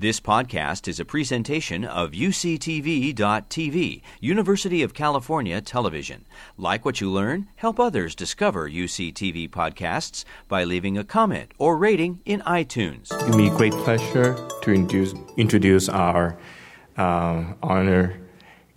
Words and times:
This 0.00 0.20
podcast 0.20 0.86
is 0.86 1.00
a 1.00 1.04
presentation 1.04 1.84
of 1.84 2.12
UCTV.tv, 2.12 4.02
University 4.20 4.84
of 4.84 4.94
California 4.94 5.60
Television. 5.60 6.24
Like 6.56 6.84
what 6.84 7.00
you 7.00 7.10
learn? 7.10 7.48
Help 7.56 7.80
others 7.80 8.14
discover 8.14 8.70
UCTV 8.70 9.50
podcasts 9.50 10.24
by 10.46 10.62
leaving 10.62 10.96
a 10.96 11.02
comment 11.02 11.50
or 11.58 11.76
rating 11.76 12.20
in 12.24 12.42
iTunes. 12.42 13.10
It 13.28 13.34
me 13.34 13.50
great 13.50 13.72
pleasure 13.72 14.36
to 14.62 14.72
introduce, 14.72 15.14
introduce 15.36 15.88
our 15.88 16.38
uh, 16.96 17.54
honor 17.60 18.20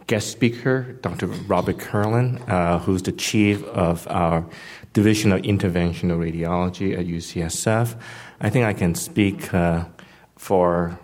guest 0.07 0.31
speaker, 0.31 0.97
Dr. 1.01 1.27
Robert 1.27 1.77
Kerlan, 1.77 2.49
uh, 2.49 2.79
who's 2.79 3.03
the 3.03 3.11
chief 3.11 3.63
of 3.65 4.07
our 4.07 4.43
Division 4.93 5.31
of 5.33 5.43
Interventional 5.43 6.17
Radiology 6.17 6.97
at 6.97 7.05
UCSF. 7.05 7.95
I 8.39 8.49
think 8.49 8.65
I 8.65 8.73
can 8.73 8.95
speak 8.95 9.53
uh, 9.53 9.85
for 10.35 10.99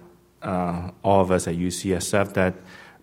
uh, 0.48 0.91
all 1.04 1.21
of 1.21 1.29
us 1.29 1.48
at 1.48 1.55
UCSF 1.55 2.33
that 2.33 2.55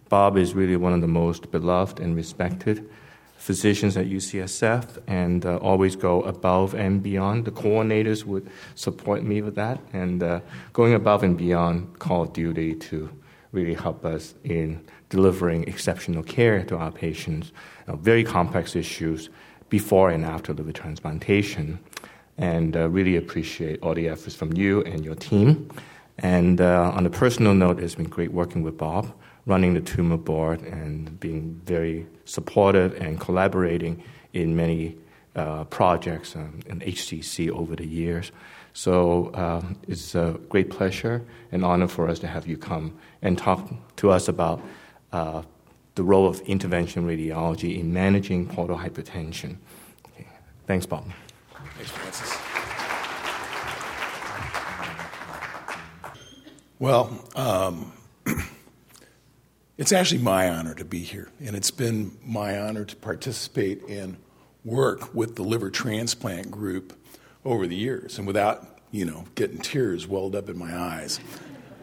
Bob 0.08 0.36
is 0.36 0.54
really 0.54 0.76
one 0.76 0.92
of 0.92 1.00
the 1.00 1.08
most 1.08 1.50
beloved 1.50 2.00
and 2.00 2.16
respected 2.16 2.88
physicians 3.36 3.96
at 3.96 4.06
UCSF 4.06 5.02
and 5.06 5.44
uh, 5.44 5.56
always 5.58 5.96
go 5.96 6.22
above 6.22 6.74
and 6.74 7.02
beyond. 7.02 7.44
The 7.44 7.50
coordinators 7.50 8.24
would 8.24 8.48
support 8.74 9.22
me 9.22 9.42
with 9.42 9.54
that 9.56 9.80
and 9.92 10.22
uh, 10.22 10.40
going 10.72 10.94
above 10.94 11.22
and 11.22 11.36
beyond 11.36 11.98
call 11.98 12.22
of 12.22 12.32
duty 12.32 12.74
to 12.74 13.10
really 13.52 13.74
help 13.74 14.04
us 14.04 14.34
in 14.44 14.82
delivering 15.10 15.64
exceptional 15.64 16.22
care 16.22 16.64
to 16.64 16.76
our 16.76 16.90
patients, 16.90 17.52
uh, 17.86 17.96
very 17.96 18.24
complex 18.24 18.74
issues 18.74 19.28
before 19.68 20.08
and 20.08 20.24
after 20.24 20.54
liver 20.54 20.72
transplantation. 20.72 21.78
And 22.38 22.76
uh, 22.76 22.88
really 22.88 23.16
appreciate 23.16 23.78
all 23.82 23.94
the 23.94 24.08
efforts 24.08 24.34
from 24.34 24.54
you 24.54 24.82
and 24.84 25.04
your 25.04 25.14
team. 25.14 25.70
And 26.18 26.60
uh, 26.60 26.92
on 26.94 27.06
a 27.06 27.10
personal 27.10 27.54
note, 27.54 27.80
it's 27.80 27.96
been 27.96 28.08
great 28.08 28.32
working 28.32 28.62
with 28.62 28.78
Bob, 28.78 29.12
running 29.46 29.74
the 29.74 29.80
tumor 29.80 30.16
board 30.16 30.62
and 30.62 31.18
being 31.18 31.60
very 31.64 32.06
supportive 32.24 32.94
and 33.00 33.20
collaborating 33.20 34.02
in 34.32 34.56
many 34.56 34.96
uh, 35.36 35.64
projects 35.64 36.36
um, 36.36 36.60
in 36.66 36.80
HCC 36.80 37.50
over 37.50 37.74
the 37.74 37.86
years. 37.86 38.30
So 38.72 39.28
uh, 39.34 39.62
it's 39.86 40.14
a 40.14 40.38
great 40.48 40.70
pleasure 40.70 41.24
and 41.52 41.64
honor 41.64 41.88
for 41.88 42.08
us 42.08 42.18
to 42.20 42.26
have 42.26 42.46
you 42.46 42.56
come 42.56 42.96
and 43.22 43.38
talk 43.38 43.68
to 43.96 44.10
us 44.10 44.28
about 44.28 44.60
uh, 45.12 45.42
the 45.94 46.02
role 46.02 46.26
of 46.26 46.40
intervention 46.40 47.06
radiology 47.06 47.78
in 47.78 47.92
managing 47.92 48.48
portal 48.48 48.76
hypertension. 48.76 49.56
Okay. 50.12 50.26
Thanks, 50.66 50.86
Bob. 50.86 51.08
Thanks, 51.76 51.90
Francis. 51.90 52.43
Well, 56.84 57.18
um, 57.34 57.94
it's 59.78 59.90
actually 59.90 60.20
my 60.20 60.50
honor 60.50 60.74
to 60.74 60.84
be 60.84 60.98
here, 60.98 61.30
and 61.42 61.56
it's 61.56 61.70
been 61.70 62.14
my 62.22 62.58
honor 62.58 62.84
to 62.84 62.96
participate 62.96 63.84
in 63.84 64.18
work 64.66 65.14
with 65.14 65.34
the 65.34 65.44
liver 65.44 65.70
transplant 65.70 66.50
group 66.50 66.92
over 67.42 67.66
the 67.66 67.74
years. 67.74 68.18
And 68.18 68.26
without, 68.26 68.80
you 68.90 69.06
know, 69.06 69.24
getting 69.34 69.60
tears 69.60 70.06
welled 70.06 70.36
up 70.36 70.50
in 70.50 70.58
my 70.58 70.76
eyes, 70.76 71.20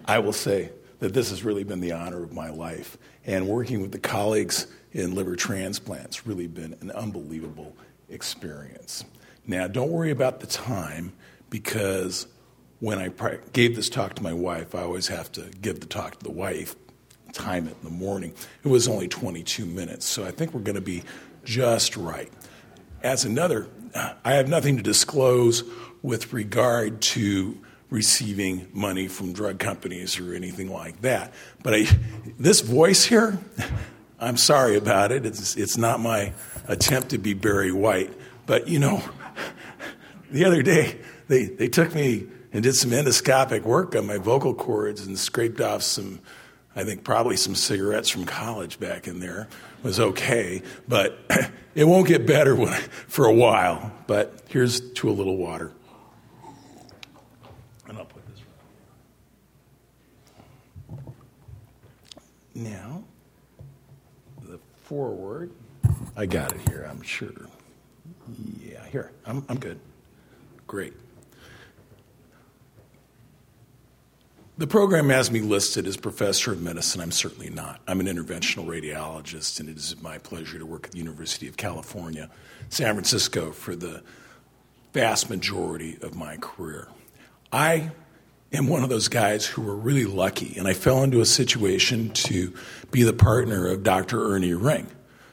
I 0.06 0.20
will 0.20 0.34
say 0.34 0.70
that 1.00 1.16
this 1.16 1.32
has 1.32 1.44
really 1.44 1.64
been 1.64 1.80
the 1.80 1.94
honor 1.94 2.22
of 2.22 2.32
my 2.32 2.52
life. 2.52 2.96
And 3.26 3.48
working 3.48 3.82
with 3.82 3.94
the 3.94 3.98
colleagues 3.98 4.68
in 4.92 5.16
liver 5.16 5.36
transplants 5.36 6.28
really 6.28 6.46
been 6.46 6.78
an 6.80 6.92
unbelievable 6.92 7.76
experience. 8.08 9.04
Now, 9.48 9.68
don't 9.68 9.90
worry 9.90 10.12
about 10.12 10.42
the 10.42 10.48
time 10.48 11.14
because 11.50 12.28
when 12.82 12.98
I 12.98 13.10
gave 13.54 13.76
this 13.76 13.90
talk 13.90 14.16
to 14.16 14.24
my 14.24 14.34
wife, 14.34 14.74
I 14.74 14.82
always 14.82 15.08
have 15.08 15.32
to 15.34 15.44
give 15.62 15.80
the 15.80 15.86
talk 15.86 16.18
to 16.18 16.24
the 16.24 16.32
wife, 16.32 16.76
time 17.32 17.68
it 17.68 17.78
in 17.80 17.84
the 17.84 17.96
morning. 17.96 18.34
It 18.64 18.68
was 18.68 18.88
only 18.88 19.08
22 19.08 19.66
minutes, 19.66 20.06
so 20.06 20.26
I 20.26 20.32
think 20.32 20.54
we're 20.54 20.62
going 20.62 20.76
to 20.76 20.82
be 20.82 21.04
just 21.46 21.96
right. 21.96 22.32
As 23.04 23.24
another, 23.24 23.68
I 24.26 24.34
have 24.34 24.50
nothing 24.50 24.78
to 24.78 24.84
disclose 24.84 25.64
with 26.02 26.34
regard 26.34 27.02
to 27.02 27.56
receiving 27.92 28.68
money 28.74 29.08
from 29.08 29.32
drug 29.32 29.60
companies 29.60 30.20
or 30.20 30.34
anything 30.34 30.72
like 30.72 31.02
that. 31.02 31.34
But 31.62 31.76
I, 31.76 31.88
this 32.40 32.62
voice 32.62 33.06
here, 33.06 33.38
I'm 34.20 34.38
sorry 34.38 34.76
about 34.76 35.12
it. 35.12 35.24
It's, 35.28 35.56
it's 35.56 35.78
not 35.78 36.00
my 36.00 36.34
attempt 36.68 37.10
to 37.10 37.20
be 37.20 37.36
Barry 37.36 37.72
White. 37.72 38.12
But 38.48 38.68
you 38.68 38.80
know, 38.80 39.04
the 40.32 40.46
other 40.46 40.64
day, 40.64 40.98
they, 41.28 41.46
they 41.46 41.68
took 41.68 41.94
me 41.94 42.28
and 42.54 42.64
did 42.64 42.76
some 42.76 42.92
endoscopic 42.92 43.64
work 43.64 43.96
on 43.96 44.06
my 44.06 44.18
vocal 44.18 44.54
cords 44.54 45.06
and 45.06 45.18
scraped 45.18 45.62
off 45.62 45.84
some, 45.84 46.20
I 46.76 46.84
think 46.84 47.04
probably 47.04 47.38
some 47.38 47.56
cigarettes 47.56 48.10
from 48.10 48.26
college 48.26 48.80
back 48.80 49.08
in 49.08 49.20
there. 49.20 49.48
It 49.80 49.84
was 49.84 50.00
okay, 50.00 50.62
but 50.88 51.18
it 51.76 51.86
won't 51.86 52.08
get 52.08 52.28
better 52.28 52.56
when, 52.56 52.74
for 53.08 53.26
a 53.26 53.34
while. 53.34 53.92
But 54.08 54.44
here's 54.50 54.82
to 54.94 55.10
a 55.10 55.12
little 55.12 55.38
water. 55.38 55.72
And 57.88 57.98
I'll 57.98 58.06
put 58.06 58.22
this. 58.28 58.44
Now, 62.54 63.04
the 64.44 64.60
forward. 64.84 65.52
I 66.16 66.26
got 66.26 66.52
it 66.54 66.62
here, 66.68 66.88
I'm 66.90 67.02
sure. 67.02 67.48
Yeah, 68.62 68.86
here. 68.88 69.12
I'm, 69.26 69.46
I'm 69.50 69.58
good. 69.58 69.80
Great. 70.68 70.94
The 74.62 74.68
program 74.68 75.10
has 75.10 75.32
me 75.32 75.40
listed 75.40 75.88
as 75.88 75.98
professor 75.98 76.52
of 76.52 76.62
medicine. 76.62 77.02
I'm 77.02 77.10
certainly 77.10 77.50
not. 77.50 77.82
I'm 77.88 78.00
an 78.00 78.06
interventional 78.06 78.68
radiologist, 78.68 79.60
and 79.60 79.68
it 79.68 79.76
is 79.76 80.00
my 80.04 80.20
pleasure 80.20 80.60
to 80.60 80.68
work 80.68 80.86
at 80.86 80.92
the 80.92 81.00
University 81.00 81.48
of 81.48 81.58
California, 81.58 82.30
San 82.70 82.94
Francisco, 82.94 83.54
for 83.54 83.76
the 83.76 84.04
vast 84.94 85.32
majority 85.32 85.98
of 86.04 86.14
my 86.14 86.38
career. 86.38 86.88
I 87.52 87.90
am 88.54 88.68
one 88.68 88.84
of 88.84 88.90
those 88.90 89.08
guys 89.08 89.48
who 89.48 89.64
were 89.64 89.76
really 89.76 90.06
lucky, 90.06 90.56
and 90.60 90.68
I 90.68 90.74
fell 90.74 91.02
into 91.02 91.22
a 91.22 91.26
situation 91.26 92.12
to 92.12 92.54
be 92.92 93.02
the 93.02 93.14
partner 93.14 93.66
of 93.66 93.82
Dr. 93.82 94.32
Ernie 94.32 94.54
Ring, 94.54 94.86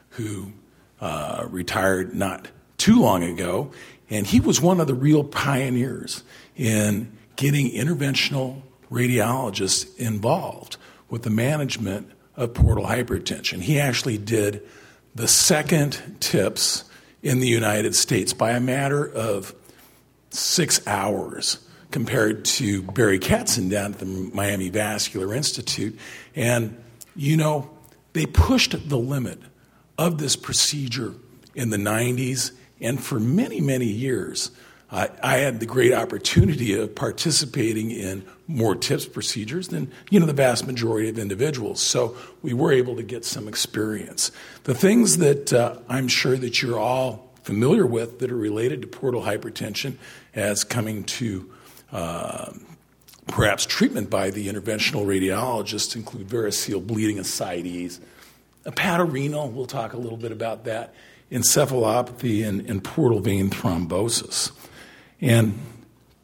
who 0.09 0.53
uh, 1.01 1.45
retired 1.51 2.15
not 2.15 2.47
too 2.77 2.99
long 2.99 3.21
ago, 3.21 3.73
and 4.09 4.25
he 4.25 4.39
was 4.39 4.59
one 4.59 4.79
of 4.79 4.87
the 4.87 4.95
real 4.95 5.23
pioneers 5.23 6.23
in 6.55 7.15
getting 7.35 7.69
interventional 7.69 8.63
radiologists 8.91 9.95
involved 9.97 10.77
with 11.09 11.23
the 11.23 11.29
management 11.29 12.11
of 12.35 12.53
portal 12.53 12.85
hypertension. 12.85 13.61
He 13.61 13.79
actually 13.79 14.17
did 14.17 14.61
the 15.15 15.27
second 15.27 16.17
TIPS 16.19 16.85
in 17.21 17.39
the 17.39 17.47
United 17.47 17.95
States 17.95 18.33
by 18.33 18.51
a 18.51 18.59
matter 18.59 19.05
of 19.05 19.53
six 20.29 20.85
hours 20.87 21.65
compared 21.91 22.45
to 22.45 22.83
Barry 22.83 23.19
Katzen 23.19 23.69
down 23.69 23.93
at 23.93 23.99
the 23.99 24.05
Miami 24.05 24.69
Vascular 24.69 25.33
Institute. 25.33 25.97
And, 26.35 26.81
you 27.15 27.35
know, 27.35 27.69
they 28.13 28.25
pushed 28.25 28.89
the 28.89 28.97
limit 28.97 29.39
of 29.97 30.17
this 30.17 30.35
procedure 30.35 31.13
in 31.55 31.71
the 31.71 31.77
90s, 31.77 32.51
and 32.79 33.03
for 33.03 33.19
many, 33.19 33.59
many 33.59 33.87
years, 33.87 34.51
I, 34.91 35.09
I 35.21 35.37
had 35.37 35.59
the 35.59 35.65
great 35.65 35.93
opportunity 35.93 36.73
of 36.73 36.95
participating 36.95 37.91
in 37.91 38.25
more 38.47 38.75
TIPS 38.75 39.05
procedures 39.05 39.67
than 39.67 39.91
you 40.09 40.19
know 40.19 40.25
the 40.25 40.33
vast 40.33 40.65
majority 40.65 41.09
of 41.09 41.19
individuals. 41.19 41.79
So 41.79 42.15
we 42.41 42.53
were 42.53 42.71
able 42.71 42.95
to 42.95 43.03
get 43.03 43.25
some 43.25 43.47
experience. 43.47 44.31
The 44.63 44.73
things 44.73 45.17
that 45.17 45.53
uh, 45.53 45.77
I'm 45.87 46.07
sure 46.07 46.37
that 46.37 46.61
you're 46.61 46.79
all 46.79 47.29
familiar 47.43 47.85
with 47.85 48.19
that 48.19 48.31
are 48.31 48.37
related 48.37 48.81
to 48.81 48.87
portal 48.87 49.21
hypertension 49.21 49.95
as 50.33 50.63
coming 50.63 51.03
to 51.03 51.51
uh, 51.91 52.51
perhaps 53.27 53.65
treatment 53.65 54.09
by 54.09 54.29
the 54.29 54.47
interventional 54.47 55.05
radiologist 55.05 55.95
include 55.95 56.27
variceal 56.27 56.85
bleeding 56.85 57.19
ascites, 57.19 57.99
hepatorenal, 58.65 59.51
we'll 59.51 59.65
talk 59.65 59.93
a 59.93 59.97
little 59.97 60.17
bit 60.17 60.31
about 60.31 60.65
that, 60.65 60.93
encephalopathy, 61.31 62.47
and, 62.47 62.67
and 62.69 62.83
portal 62.83 63.19
vein 63.19 63.49
thrombosis. 63.49 64.51
And 65.21 65.59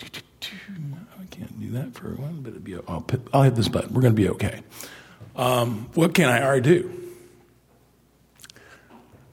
I 0.01 1.25
can't 1.29 1.59
do 1.59 1.71
that 1.71 1.93
for 1.93 2.07
everyone, 2.07 2.41
but 2.41 2.63
be, 2.63 2.75
I'll, 2.87 3.01
put, 3.01 3.27
I'll 3.33 3.43
hit 3.43 3.55
this 3.55 3.67
button. 3.67 3.93
We're 3.93 4.01
going 4.01 4.15
to 4.15 4.21
be 4.21 4.29
okay. 4.29 4.61
Um, 5.35 5.89
what 5.95 6.13
can 6.13 6.29
I 6.29 6.59
do? 6.59 6.91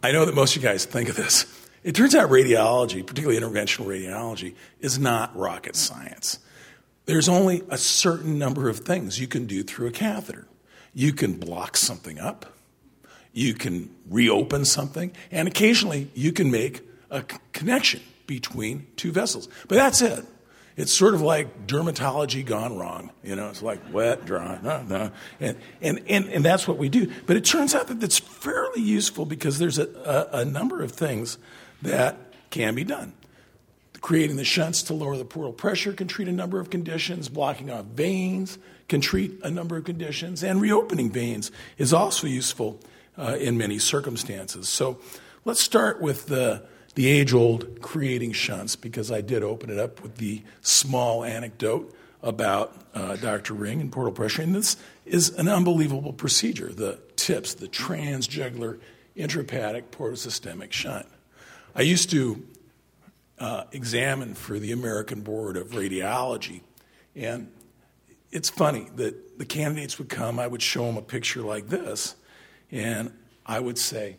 I 0.03 0.11
know 0.11 0.25
that 0.25 0.35
most 0.35 0.57
of 0.57 0.63
you 0.63 0.69
guys 0.69 0.85
think 0.85 1.09
of 1.09 1.15
this. 1.15 1.47
It 1.85 1.95
turns 1.95 2.15
out 2.15 2.29
radiology, 2.29 3.07
particularly 3.07 3.41
interventional 3.41 3.87
radiology, 3.87 4.55
is 4.81 4.99
not 4.99 5.37
rocket 5.37 5.77
science. 5.77 6.41
There's 7.07 7.29
only 7.29 7.63
a 7.69 7.79
certain 7.79 8.39
number 8.39 8.69
of 8.69 8.81
things 8.81 9.21
you 9.21 9.29
can 9.29 9.47
do 9.47 9.63
through 9.63 9.89
a 9.89 9.91
catheter. 9.93 10.47
You 10.95 11.13
can 11.13 11.35
block 11.35 11.77
something 11.77 12.19
up, 12.19 12.47
you 13.33 13.55
can 13.55 13.91
reopen 14.09 14.65
something, 14.65 15.13
and 15.31 15.49
occasionally 15.49 16.11
you 16.15 16.33
can 16.33 16.51
make 16.51 16.83
a 17.11 17.23
connection 17.53 18.01
between 18.27 18.87
two 18.97 19.13
vessels. 19.13 19.49
But 19.69 19.77
that's 19.77 20.03
it. 20.03 20.25
It's 20.77 20.93
sort 20.93 21.15
of 21.15 21.21
like 21.21 21.67
dermatology 21.67 22.45
gone 22.45 22.79
wrong. 22.79 23.11
You 23.23 23.37
know, 23.37 23.51
it's 23.51 23.63
like 23.63 23.81
wet, 23.93 24.25
dry, 24.25 24.59
no, 24.63 24.83
no. 24.83 25.11
And, 25.39 25.59
and, 25.83 26.01
and, 26.09 26.29
and 26.31 26.45
that's 26.45 26.67
what 26.67 26.79
we 26.79 26.89
do. 26.89 27.13
But 27.27 27.37
it 27.37 27.45
turns 27.45 27.75
out 27.75 27.89
that 27.89 28.01
that's 28.01 28.19
fairly 28.19 28.81
useful 28.81 29.27
because 29.27 29.59
there's 29.59 29.79
a, 29.79 29.89
a, 30.33 30.39
a 30.41 30.45
number 30.45 30.83
of 30.83 30.93
things 30.93 31.37
that 31.83 32.17
can 32.51 32.75
be 32.75 32.85
done. 32.85 33.13
Creating 34.01 34.37
the 34.37 34.45
shunts 34.45 34.83
to 34.85 34.95
lower 34.95 35.17
the 35.17 35.25
portal 35.25 35.53
pressure 35.53 35.93
can 35.93 36.09
treat 36.09 36.27
a 36.27 36.33
number 36.33 36.59
of 36.59 36.71
conditions. 36.71 37.29
Blocking 37.29 37.71
off 37.71 37.85
veins 37.85 38.59
can 38.89 39.01
treat 39.01 39.41
a 39.45 39.51
number 39.51 39.77
of 39.77 39.85
conditions. 39.85 40.43
And 40.43 40.61
reopening 40.61 41.11
veins 41.11 41.53
is 41.77 41.93
also 41.93 42.27
useful 42.27 42.81
uh, 43.17 43.37
in 43.39 43.59
many 43.59 43.79
circumstances. 43.79 44.69
So 44.69 44.99
let's 45.45 45.63
start 45.63 46.01
with 46.01 46.27
the, 46.27 46.65
the 46.95 47.09
age 47.09 47.33
old 47.33 47.81
creating 47.81 48.33
shunts 48.33 48.77
because 48.77 49.11
I 49.11 49.21
did 49.21 49.43
open 49.43 49.71
it 49.71 49.79
up 49.79 50.03
with 50.03 50.17
the 50.17 50.43
small 50.61 51.25
anecdote 51.25 51.95
about 52.23 52.77
uh, 52.95 53.17
Dr. 53.17 53.55
Ring 53.55 53.81
and 53.81 53.91
portal 53.91 54.13
pressure. 54.13 54.43
And 54.43 54.55
this 54.55 54.77
is 55.05 55.31
an 55.31 55.49
unbelievable 55.49 56.13
procedure 56.13 56.73
the 56.73 57.01
TIPS, 57.17 57.55
the 57.55 57.69
transjugular 57.69 58.79
intrahepatic 59.17 59.85
portosystemic 59.91 60.73
shunt. 60.73 61.07
I 61.75 61.83
used 61.83 62.11
to 62.11 62.47
uh, 63.39 63.65
examine 63.73 64.35
for 64.35 64.59
the 64.59 64.73
American 64.73 65.23
Board 65.23 65.57
of 65.57 65.71
Radiology. 65.71 66.61
And 67.17 67.51
it's 68.31 68.49
funny 68.49 68.89
that 68.97 69.39
the 69.39 69.45
candidates 69.45 69.99
would 69.99 70.09
come, 70.09 70.39
I 70.39 70.47
would 70.47 70.63
show 70.63 70.87
them 70.87 70.97
a 70.97 71.03
picture 71.03 71.43
like 71.43 71.69
this, 71.69 72.15
and 72.71 73.13
I 73.45 73.59
would 73.59 73.79
say, 73.79 74.17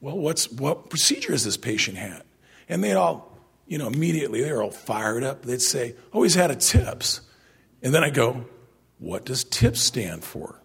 Well, 0.00 0.18
what's, 0.18 0.50
what 0.50 0.90
procedure 0.90 1.32
has 1.32 1.44
this 1.44 1.56
patient 1.56 1.98
had? 1.98 2.22
And 2.68 2.82
they'd 2.82 2.94
all, 2.94 3.36
you 3.66 3.78
know, 3.78 3.86
immediately, 3.86 4.42
they're 4.42 4.62
all 4.62 4.70
fired 4.70 5.22
up. 5.22 5.42
They'd 5.42 5.62
say, 5.62 5.94
Oh, 6.12 6.22
he's 6.22 6.34
had 6.34 6.50
a 6.50 6.56
TIPS. 6.56 7.20
And 7.82 7.94
then 7.94 8.02
I 8.02 8.10
go, 8.10 8.46
What 8.98 9.24
does 9.24 9.44
TIPS 9.44 9.80
stand 9.80 10.24
for? 10.24 10.60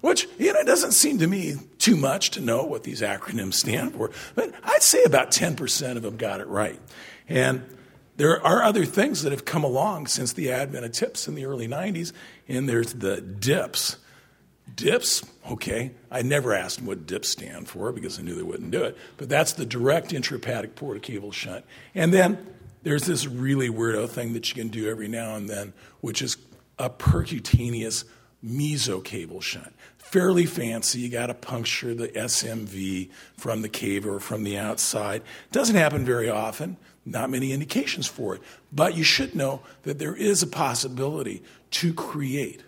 Which, 0.00 0.28
you 0.38 0.52
know, 0.52 0.60
it 0.60 0.66
doesn't 0.66 0.92
seem 0.92 1.18
to 1.18 1.26
me 1.26 1.56
too 1.78 1.96
much 1.96 2.30
to 2.32 2.40
know 2.40 2.64
what 2.64 2.84
these 2.84 3.00
acronyms 3.00 3.54
stand 3.54 3.94
for, 3.94 4.10
but 4.34 4.52
I'd 4.62 4.82
say 4.82 5.02
about 5.04 5.30
10% 5.30 5.96
of 5.96 6.02
them 6.02 6.16
got 6.16 6.40
it 6.40 6.46
right. 6.46 6.80
And 7.28 7.64
there 8.16 8.40
are 8.44 8.62
other 8.62 8.84
things 8.84 9.22
that 9.22 9.32
have 9.32 9.44
come 9.44 9.64
along 9.64 10.06
since 10.06 10.32
the 10.32 10.52
advent 10.52 10.84
of 10.84 10.92
TIPS 10.92 11.28
in 11.28 11.34
the 11.34 11.44
early 11.44 11.66
90s, 11.66 12.12
and 12.48 12.68
there's 12.68 12.94
the 12.94 13.20
DIPS. 13.20 13.96
DIPS, 14.74 15.24
okay, 15.50 15.92
I 16.10 16.22
never 16.22 16.52
asked 16.52 16.78
them 16.78 16.86
what 16.86 17.06
DIPS 17.06 17.28
stand 17.28 17.68
for 17.68 17.92
because 17.92 18.18
I 18.18 18.22
knew 18.22 18.34
they 18.34 18.42
wouldn't 18.42 18.70
do 18.70 18.82
it, 18.82 18.96
but 19.16 19.28
that's 19.28 19.52
the 19.52 19.64
direct 19.64 20.10
intrahepatic 20.10 20.70
portocaval 20.72 21.32
shunt. 21.32 21.64
And 21.94 22.12
then 22.12 22.54
there's 22.82 23.04
this 23.04 23.26
really 23.26 23.68
weirdo 23.68 24.08
thing 24.08 24.32
that 24.32 24.48
you 24.48 24.54
can 24.54 24.68
do 24.68 24.88
every 24.90 25.08
now 25.08 25.36
and 25.36 25.48
then, 25.48 25.72
which 26.00 26.20
is 26.20 26.36
a 26.78 26.90
percutaneous 26.90 28.04
mesocaval 28.44 29.42
shunt. 29.42 29.74
Fairly 29.98 30.46
fancy. 30.46 31.00
You 31.00 31.08
got 31.08 31.26
to 31.26 31.34
puncture 31.34 31.94
the 31.94 32.08
SMV 32.08 33.10
from 33.36 33.62
the 33.62 33.68
cave 33.68 34.06
or 34.06 34.20
from 34.20 34.44
the 34.44 34.56
outside. 34.58 35.22
Doesn't 35.50 35.76
happen 35.76 36.04
very 36.04 36.30
often. 36.30 36.76
Not 37.04 37.30
many 37.30 37.52
indications 37.52 38.06
for 38.06 38.36
it. 38.36 38.42
But 38.72 38.96
you 38.96 39.04
should 39.04 39.34
know 39.34 39.62
that 39.82 39.98
there 39.98 40.14
is 40.14 40.42
a 40.42 40.46
possibility 40.46 41.42
to 41.72 41.92
create 41.92 42.62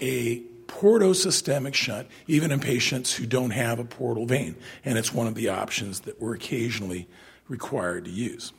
a 0.00 0.42
portosystemic 0.66 1.74
shunt, 1.74 2.08
even 2.26 2.50
in 2.50 2.60
patients 2.60 3.14
who 3.14 3.26
don't 3.26 3.50
have 3.50 3.78
a 3.78 3.84
portal 3.84 4.26
vein. 4.26 4.56
And 4.84 4.98
it's 4.98 5.12
one 5.12 5.26
of 5.26 5.34
the 5.34 5.48
options 5.48 6.00
that 6.00 6.20
we're 6.20 6.34
occasionally 6.34 7.08
required 7.48 8.04
to 8.06 8.10
use. 8.10 8.52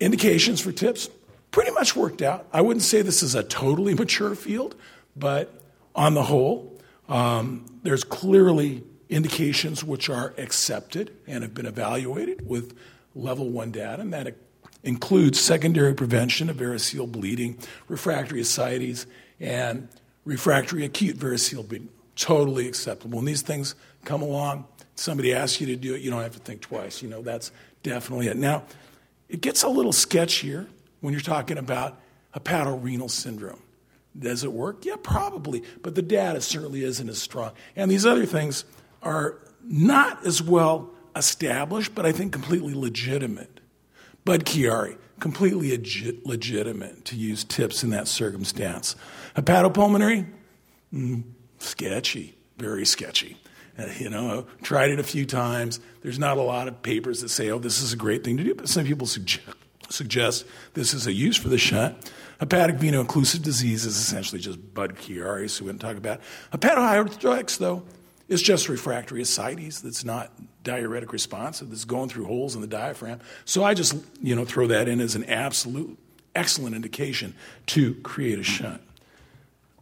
Indications 0.00 0.60
for 0.60 0.72
TIPS 0.72 1.08
pretty 1.50 1.70
much 1.70 1.96
worked 1.96 2.22
out. 2.22 2.46
I 2.52 2.60
wouldn't 2.60 2.82
say 2.82 3.02
this 3.02 3.22
is 3.22 3.34
a 3.34 3.42
totally 3.42 3.94
mature 4.02 4.34
field, 4.34 4.74
but 5.16 5.62
on 5.94 6.14
the 6.14 6.24
whole, 6.24 6.78
um, 7.08 7.64
there's 7.82 8.04
clearly 8.04 8.84
indications 9.08 9.84
which 9.84 10.08
are 10.10 10.34
accepted 10.36 11.16
and 11.26 11.42
have 11.42 11.54
been 11.54 11.66
evaluated 11.66 12.46
with 12.46 12.76
level 13.14 13.48
one 13.48 13.70
data, 13.70 14.02
and 14.02 14.12
that 14.12 14.36
includes 14.82 15.40
secondary 15.40 15.94
prevention 15.94 16.50
of 16.50 16.56
variceal 16.56 17.10
bleeding, 17.10 17.58
refractory 17.88 18.40
ascites, 18.40 19.06
and 19.40 19.88
refractory 20.26 20.84
acute 20.84 21.16
variceal 21.16 21.66
bleeding. 21.66 21.88
Totally 22.16 22.68
acceptable. 22.68 23.16
When 23.16 23.24
these 23.24 23.42
things 23.42 23.74
come 24.04 24.20
along, 24.20 24.66
somebody 24.94 25.32
asks 25.32 25.60
you 25.60 25.66
to 25.68 25.76
do 25.76 25.94
it, 25.94 26.02
you 26.02 26.10
don't 26.10 26.22
have 26.22 26.34
to 26.34 26.38
think 26.38 26.60
twice. 26.60 27.02
You 27.02 27.08
know, 27.08 27.22
that's 27.22 27.52
definitely 27.82 28.28
it. 28.28 28.36
Now, 28.36 28.64
it 29.28 29.40
gets 29.40 29.62
a 29.62 29.68
little 29.68 29.92
sketchier 29.92 30.66
when 31.00 31.12
you're 31.12 31.20
talking 31.20 31.58
about 31.58 31.98
hepatorenal 32.34 33.10
syndrome. 33.10 33.62
Does 34.18 34.44
it 34.44 34.52
work? 34.52 34.84
Yeah, 34.84 34.96
probably, 35.02 35.62
but 35.82 35.94
the 35.94 36.02
data 36.02 36.40
certainly 36.40 36.84
isn't 36.84 37.08
as 37.08 37.20
strong. 37.20 37.52
And 37.76 37.90
these 37.90 38.06
other 38.06 38.24
things 38.24 38.64
are 39.02 39.38
not 39.62 40.26
as 40.26 40.42
well 40.42 40.90
established, 41.14 41.94
but 41.94 42.06
I 42.06 42.12
think 42.12 42.32
completely 42.32 42.72
legitimate. 42.72 43.60
Budd 44.24 44.46
Chiari, 44.46 44.96
completely 45.20 45.70
legitimate 46.24 47.04
to 47.04 47.16
use 47.16 47.44
tips 47.44 47.84
in 47.84 47.90
that 47.90 48.08
circumstance. 48.08 48.96
Hepatopulmonary, 49.36 50.26
mm, 50.92 51.22
sketchy, 51.58 52.36
very 52.56 52.86
sketchy. 52.86 53.36
Uh, 53.78 53.86
you 53.98 54.08
know, 54.08 54.46
tried 54.62 54.90
it 54.90 54.98
a 54.98 55.04
few 55.04 55.26
times. 55.26 55.80
There's 56.02 56.18
not 56.18 56.38
a 56.38 56.42
lot 56.42 56.66
of 56.66 56.80
papers 56.82 57.20
that 57.20 57.28
say, 57.28 57.50
oh, 57.50 57.58
this 57.58 57.82
is 57.82 57.92
a 57.92 57.96
great 57.96 58.24
thing 58.24 58.38
to 58.38 58.44
do, 58.44 58.54
but 58.54 58.68
some 58.70 58.86
people 58.86 59.06
suggest, 59.06 59.46
suggest 59.90 60.46
this 60.72 60.94
is 60.94 61.06
a 61.06 61.12
use 61.12 61.36
for 61.36 61.50
the 61.50 61.58
shunt. 61.58 61.94
Hepatic 62.40 62.76
veno-occlusive 62.76 63.42
disease 63.42 63.84
is 63.84 63.98
essentially 63.98 64.40
just 64.40 64.74
Bud 64.74 64.96
so 64.98 65.10
we 65.12 65.70
didn't 65.70 65.80
talk 65.80 65.98
about. 65.98 66.20
Hepatohydrothorax, 66.52 67.58
though, 67.58 67.82
is 68.28 68.40
just 68.40 68.70
refractory 68.70 69.20
ascites 69.20 69.80
that's 69.80 70.04
not 70.04 70.32
diuretic 70.64 71.12
responsive, 71.12 71.68
that's 71.68 71.84
going 71.84 72.08
through 72.08 72.24
holes 72.24 72.54
in 72.54 72.62
the 72.62 72.66
diaphragm. 72.66 73.20
So 73.44 73.62
I 73.62 73.74
just, 73.74 73.94
you 74.22 74.34
know, 74.34 74.46
throw 74.46 74.66
that 74.68 74.88
in 74.88 75.00
as 75.00 75.14
an 75.14 75.24
absolute 75.24 75.98
excellent 76.34 76.74
indication 76.74 77.34
to 77.66 77.94
create 77.96 78.38
a 78.38 78.42
shunt. 78.42 78.80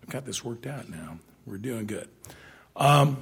I've 0.04 0.10
got 0.10 0.26
this 0.26 0.44
worked 0.44 0.66
out 0.66 0.90
now. 0.90 1.18
We're 1.46 1.56
doing 1.56 1.86
good. 1.86 2.06
Um, 2.76 3.16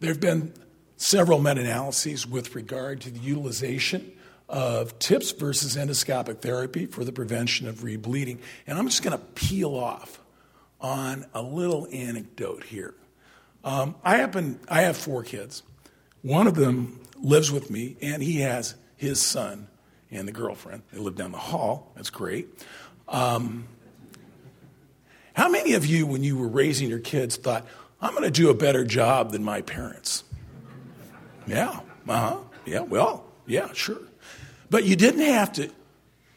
there 0.00 0.08
have 0.08 0.20
been 0.20 0.54
several 0.96 1.38
meta 1.38 1.60
analyses 1.60 2.26
with 2.26 2.54
regard 2.54 3.02
to 3.02 3.10
the 3.10 3.18
utilization 3.18 4.10
of 4.48 4.98
TIPS 4.98 5.32
versus 5.32 5.76
endoscopic 5.76 6.38
therapy 6.38 6.86
for 6.86 7.04
the 7.04 7.12
prevention 7.12 7.68
of 7.68 7.80
rebleeding. 7.80 8.38
And 8.66 8.78
I'm 8.78 8.88
just 8.88 9.02
going 9.02 9.18
to 9.18 9.22
peel 9.34 9.74
off 9.74 10.18
on 10.80 11.26
a 11.34 11.42
little 11.42 11.86
anecdote 11.92 12.64
here. 12.64 12.94
Um, 13.62 13.94
I 14.02 14.16
happen 14.16 14.58
I 14.70 14.82
have 14.82 14.96
four 14.96 15.22
kids. 15.22 15.64
One 16.22 16.46
of 16.46 16.54
them 16.54 16.98
lives 17.20 17.52
with 17.52 17.70
me, 17.70 17.98
and 18.00 18.22
he 18.22 18.40
has 18.40 18.74
his 18.96 19.20
son 19.20 19.68
and 20.10 20.26
the 20.26 20.32
girlfriend. 20.32 20.82
They 20.94 20.98
live 20.98 21.14
down 21.14 21.32
the 21.32 21.38
hall. 21.38 21.92
That's 21.94 22.10
great. 22.10 22.48
Um, 23.06 23.66
how 25.34 25.48
many 25.48 25.74
of 25.74 25.86
you, 25.86 26.06
when 26.06 26.22
you 26.22 26.36
were 26.36 26.48
raising 26.48 26.88
your 26.88 26.98
kids, 26.98 27.36
thought, 27.36 27.66
"I'm 28.00 28.12
going 28.12 28.24
to 28.24 28.30
do 28.30 28.50
a 28.50 28.54
better 28.54 28.84
job 28.84 29.32
than 29.32 29.42
my 29.42 29.62
parents"? 29.62 30.24
Yeah. 31.46 31.80
Uh 32.08 32.18
huh. 32.18 32.38
Yeah. 32.64 32.80
Well. 32.80 33.24
Yeah. 33.46 33.72
Sure. 33.72 34.00
But 34.70 34.84
you 34.84 34.96
didn't 34.96 35.26
have 35.26 35.52
to, 35.54 35.70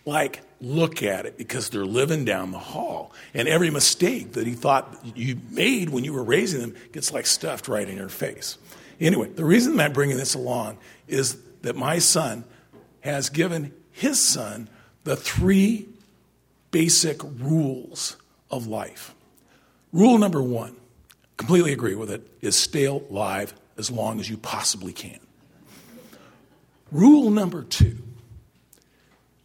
like, 0.06 0.42
look 0.60 1.04
at 1.04 1.26
it 1.26 1.38
because 1.38 1.70
they're 1.70 1.86
living 1.86 2.26
down 2.26 2.52
the 2.52 2.60
hall. 2.60 3.14
And 3.34 3.48
every 3.48 3.70
mistake 3.70 4.34
that 4.34 4.48
he 4.48 4.54
thought 4.54 4.98
you 5.16 5.38
made 5.52 5.90
when 5.90 6.04
you 6.04 6.14
were 6.14 6.24
raising 6.24 6.62
them 6.62 6.76
gets 6.92 7.14
like 7.14 7.26
stuffed 7.26 7.68
right 7.68 7.88
in 7.88 7.96
your 7.98 8.10
face. 8.10 8.58
Anyway, 9.00 9.30
the 9.30 9.46
reason 9.46 9.80
I'm 9.80 9.94
bringing 9.94 10.18
this 10.18 10.34
along 10.34 10.78
is 11.08 11.38
that 11.62 11.76
my 11.76 12.00
son 12.00 12.46
has 13.02 13.30
given 13.30 13.74
his 13.92 14.22
son 14.22 14.70
the 15.04 15.16
three 15.16 15.88
basic 16.72 17.22
rules 17.24 18.18
of 18.56 18.68
life. 18.68 19.14
Rule 19.92 20.18
number 20.18 20.42
one, 20.42 20.76
completely 21.38 21.74
agree 21.74 21.96
with 21.96 22.12
it, 22.12 22.28
is 22.42 22.56
stay 22.56 22.86
alive 22.86 23.54
as 23.78 23.92
long 23.92 24.20
as 24.20 24.30
you 24.30 24.38
possibly 24.38 24.94
can. 24.94 25.20
Rule 26.92 27.30
number 27.30 27.64
two 27.64 27.98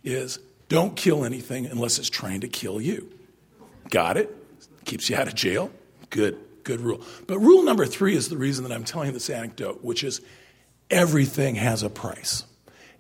is 0.05 0.38
don't 0.69 0.97
kill 0.97 1.25
anything 1.25 1.67
unless 1.67 1.99
it's 1.99 2.11
trying 2.11 2.40
to 2.43 2.49
kill 2.49 2.81
you. 2.81 3.11
Got 3.90 4.17
it? 4.17 4.35
Keeps 4.85 5.11
you 5.11 5.17
out 5.17 5.26
of 5.26 5.35
jail? 5.35 5.71
Good, 6.11 6.38
good 6.62 6.81
rule. 6.81 7.02
But 7.26 7.38
rule 7.38 7.62
number 7.62 7.87
three 7.87 8.14
is 8.14 8.29
the 8.29 8.37
reason 8.37 8.64
that 8.64 8.73
I'm 8.73 8.85
telling 8.85 9.12
this 9.12 9.29
anecdote, 9.29 9.83
which 9.83 10.05
is 10.05 10.21
everything 10.90 11.57
has 11.57 11.83
a 11.83 11.90
price. 11.90 12.45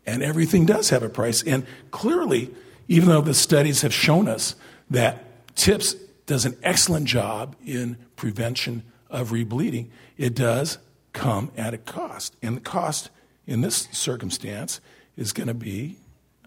And 0.06 0.22
everything 0.22 0.66
does 0.66 0.90
have 0.90 1.02
a 1.02 1.08
price. 1.08 1.42
And 1.42 1.66
clearly, 1.90 2.52
even 2.88 3.08
though 3.08 3.20
the 3.20 3.34
studies 3.34 3.82
have 3.82 3.94
shown 3.94 4.28
us 4.28 4.56
that 4.90 5.24
TIPS 5.60 5.94
does 6.24 6.46
an 6.46 6.56
excellent 6.62 7.06
job 7.06 7.54
in 7.64 7.98
prevention 8.16 8.82
of 9.10 9.30
rebleeding, 9.30 9.90
it 10.16 10.34
does 10.34 10.78
come 11.12 11.50
at 11.54 11.74
a 11.74 11.78
cost. 11.78 12.34
And 12.40 12.56
the 12.56 12.60
cost 12.62 13.10
in 13.46 13.60
this 13.60 13.88
circumstance 13.92 14.80
is 15.16 15.32
going 15.32 15.48
to 15.48 15.54
be 15.54 15.98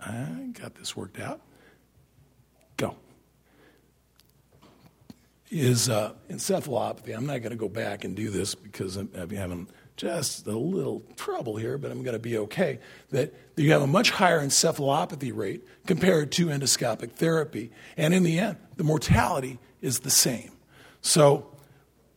I 0.06 0.50
got 0.60 0.76
this 0.76 0.98
worked 0.98 1.20
out. 1.20 1.42
Go. 2.76 2.96
Is 5.50 5.88
uh, 5.88 6.14
encephalopathy. 6.30 7.16
I'm 7.16 7.26
not 7.26 7.42
going 7.42 7.52
to 7.52 7.56
go 7.56 7.70
back 7.70 8.04
and 8.04 8.16
do 8.16 8.30
this 8.30 8.56
because 8.56 8.98
I'm, 8.98 9.10
I'm 9.16 9.30
having 9.30 9.68
just 10.04 10.46
a 10.48 10.58
little 10.58 11.02
trouble 11.16 11.56
here, 11.56 11.78
but 11.78 11.90
I'm 11.90 12.04
going 12.04 12.14
to 12.14 12.20
be 12.20 12.38
okay. 12.38 12.80
That 13.12 13.34
you 13.56 13.72
have 13.72 13.82
a 13.82 13.88
much 13.88 14.12
higher 14.12 14.40
encephalopathy 14.42 15.36
rate 15.36 15.66
compared 15.88 16.32
to 16.34 16.48
endoscopic 16.48 17.14
therapy. 17.14 17.72
And 17.96 18.14
in 18.14 18.24
the 18.24 18.38
end, 18.38 18.58
the 18.76 18.84
mortality 18.84 19.60
is 19.82 20.00
the 20.00 20.10
same. 20.10 20.52
So 21.02 21.56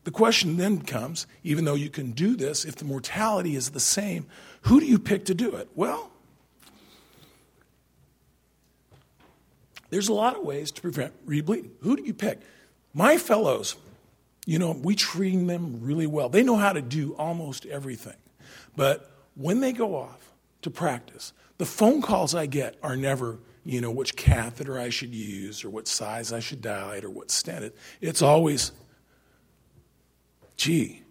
the 0.05 0.11
question 0.11 0.57
then 0.57 0.83
comes 0.83 1.27
even 1.45 1.65
though 1.65 1.75
you 1.75 1.89
can 1.89 2.11
do 2.11 2.37
this, 2.37 2.65
if 2.65 2.77
the 2.77 2.85
mortality 2.85 3.55
is 3.55 3.71
the 3.71 3.81
same, 3.81 4.27
who 4.63 4.81
do 4.81 4.87
you 4.87 4.99
pick 4.99 5.25
to 5.27 5.35
do 5.35 5.55
it? 5.55 5.69
Well, 5.75 6.11
there's 9.91 10.09
a 10.09 10.13
lot 10.13 10.37
of 10.37 10.43
ways 10.43 10.73
to 10.73 10.83
prevent 10.83 11.15
rebleeding. 11.25 11.71
Who 11.83 11.97
do 11.97 12.03
you 12.03 12.15
pick? 12.15 12.41
My 12.93 13.17
fellows, 13.17 13.77
you 14.47 14.61
know, 14.61 14.71
we 14.71 14.95
treat 14.95 15.35
them 15.47 15.81
really 15.83 16.07
well. 16.07 16.31
They 16.31 16.43
know 16.43 16.57
how 16.57 16.73
to 16.73 16.81
do 16.81 17.15
almost 17.17 17.67
everything. 17.67 18.17
But 18.77 19.11
when 19.35 19.61
they 19.61 19.73
go 19.73 19.97
off 19.97 20.33
to 20.63 20.71
practice, 20.71 21.33
the 21.59 21.67
phone 21.67 22.01
calls 22.01 22.35
I 22.35 22.47
get 22.47 22.77
are 22.83 22.97
never, 22.97 23.39
you 23.65 23.81
know, 23.81 23.91
which 23.91 24.15
catheter 24.17 24.79
I 24.79 24.89
should 24.89 25.15
use 25.15 25.65
or 25.65 25.71
what 25.71 25.89
size 25.89 26.33
I 26.33 26.41
should 26.41 26.63
dilate 26.63 27.05
or 27.05 27.11
what 27.11 27.31
stent 27.31 27.65
it. 27.65 27.77
It's 28.01 28.23
always, 28.23 28.71
gee, 30.57 31.03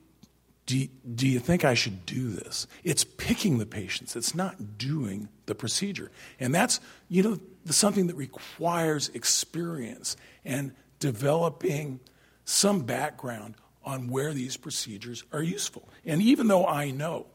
do, 0.65 0.87
do 1.13 1.27
you 1.27 1.39
think 1.39 1.65
I 1.65 1.73
should 1.73 2.05
do 2.05 2.29
this? 2.29 2.67
It's 2.85 3.03
picking 3.03 3.57
the 3.57 3.65
patients, 3.65 4.15
it's 4.15 4.33
not 4.33 4.77
doing 4.77 5.27
the 5.45 5.55
procedure. 5.55 6.09
And 6.39 6.55
that's, 6.55 6.79
you 7.09 7.21
know, 7.21 7.37
something 7.65 8.07
that 8.07 8.15
requires 8.15 9.09
experience 9.09 10.15
and 10.45 10.73
developing 10.99 11.99
some 12.45 12.81
background 12.81 13.55
on 13.83 14.07
where 14.07 14.33
these 14.33 14.57
procedures 14.57 15.23
are 15.33 15.43
useful. 15.43 15.87
And 16.05 16.21
even 16.21 16.47
though 16.47 16.65
I 16.65 16.91
know 16.91 17.27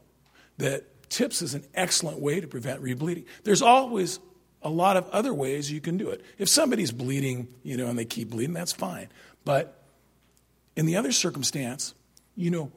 that 0.57 1.09
TIPS 1.09 1.41
is 1.41 1.53
an 1.53 1.65
excellent 1.73 2.19
way 2.19 2.41
to 2.41 2.47
prevent 2.47 2.81
rebleeding, 2.81 3.25
there's 3.43 3.61
always 3.61 4.19
a 4.61 4.69
lot 4.69 4.97
of 4.97 5.07
other 5.09 5.33
ways 5.33 5.71
you 5.71 5.81
can 5.81 5.97
do 5.97 6.09
it. 6.09 6.23
If 6.37 6.49
somebody's 6.49 6.91
bleeding, 6.91 7.47
you 7.63 7.77
know, 7.77 7.87
and 7.87 7.97
they 7.97 8.05
keep 8.05 8.29
bleeding, 8.29 8.53
that's 8.53 8.73
fine. 8.73 9.09
But 9.43 9.83
in 10.75 10.85
the 10.85 10.95
other 10.95 11.11
circumstance, 11.11 11.95
you 12.35 12.51
know, 12.51 12.71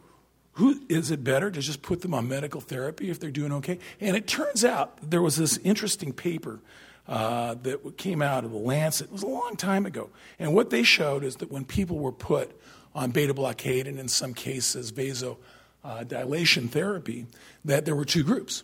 who 0.53 0.81
is 0.88 1.11
it 1.11 1.25
better 1.25 1.50
to 1.50 1.61
just 1.61 1.83
put 1.83 2.00
them 2.00 2.14
on 2.14 2.29
medical 2.29 2.61
therapy 2.61 3.11
if 3.11 3.19
they're 3.19 3.31
doing 3.31 3.53
okay? 3.53 3.79
And 4.00 4.17
it 4.17 4.26
turns 4.26 4.64
out 4.64 4.99
there 5.03 5.23
was 5.23 5.37
this 5.37 5.59
interesting 5.59 6.12
paper 6.12 6.61
uh, 7.06 7.54
that 7.62 7.96
came 7.96 8.23
out 8.23 8.44
of 8.44 8.50
the 8.50 8.58
Lancet. 8.58 9.08
It 9.08 9.12
was 9.12 9.23
a 9.23 9.28
long 9.28 9.56
time 9.56 9.87
ago. 9.87 10.11
And 10.38 10.54
what 10.54 10.70
they 10.70 10.82
showed 10.82 11.25
is 11.25 11.37
that 11.37 11.50
when 11.50 11.64
people 11.64 11.99
were 11.99 12.12
put 12.12 12.58
on 12.94 13.11
beta 13.11 13.34
blockade 13.34 13.87
and 13.87 13.99
in 13.99 14.08
some 14.08 14.34
cases 14.34 14.92
vasodilation 14.92 16.70
therapy, 16.70 17.26
that 17.64 17.84
there 17.84 17.94
were 17.94 18.04
two 18.04 18.25
groups. 18.25 18.62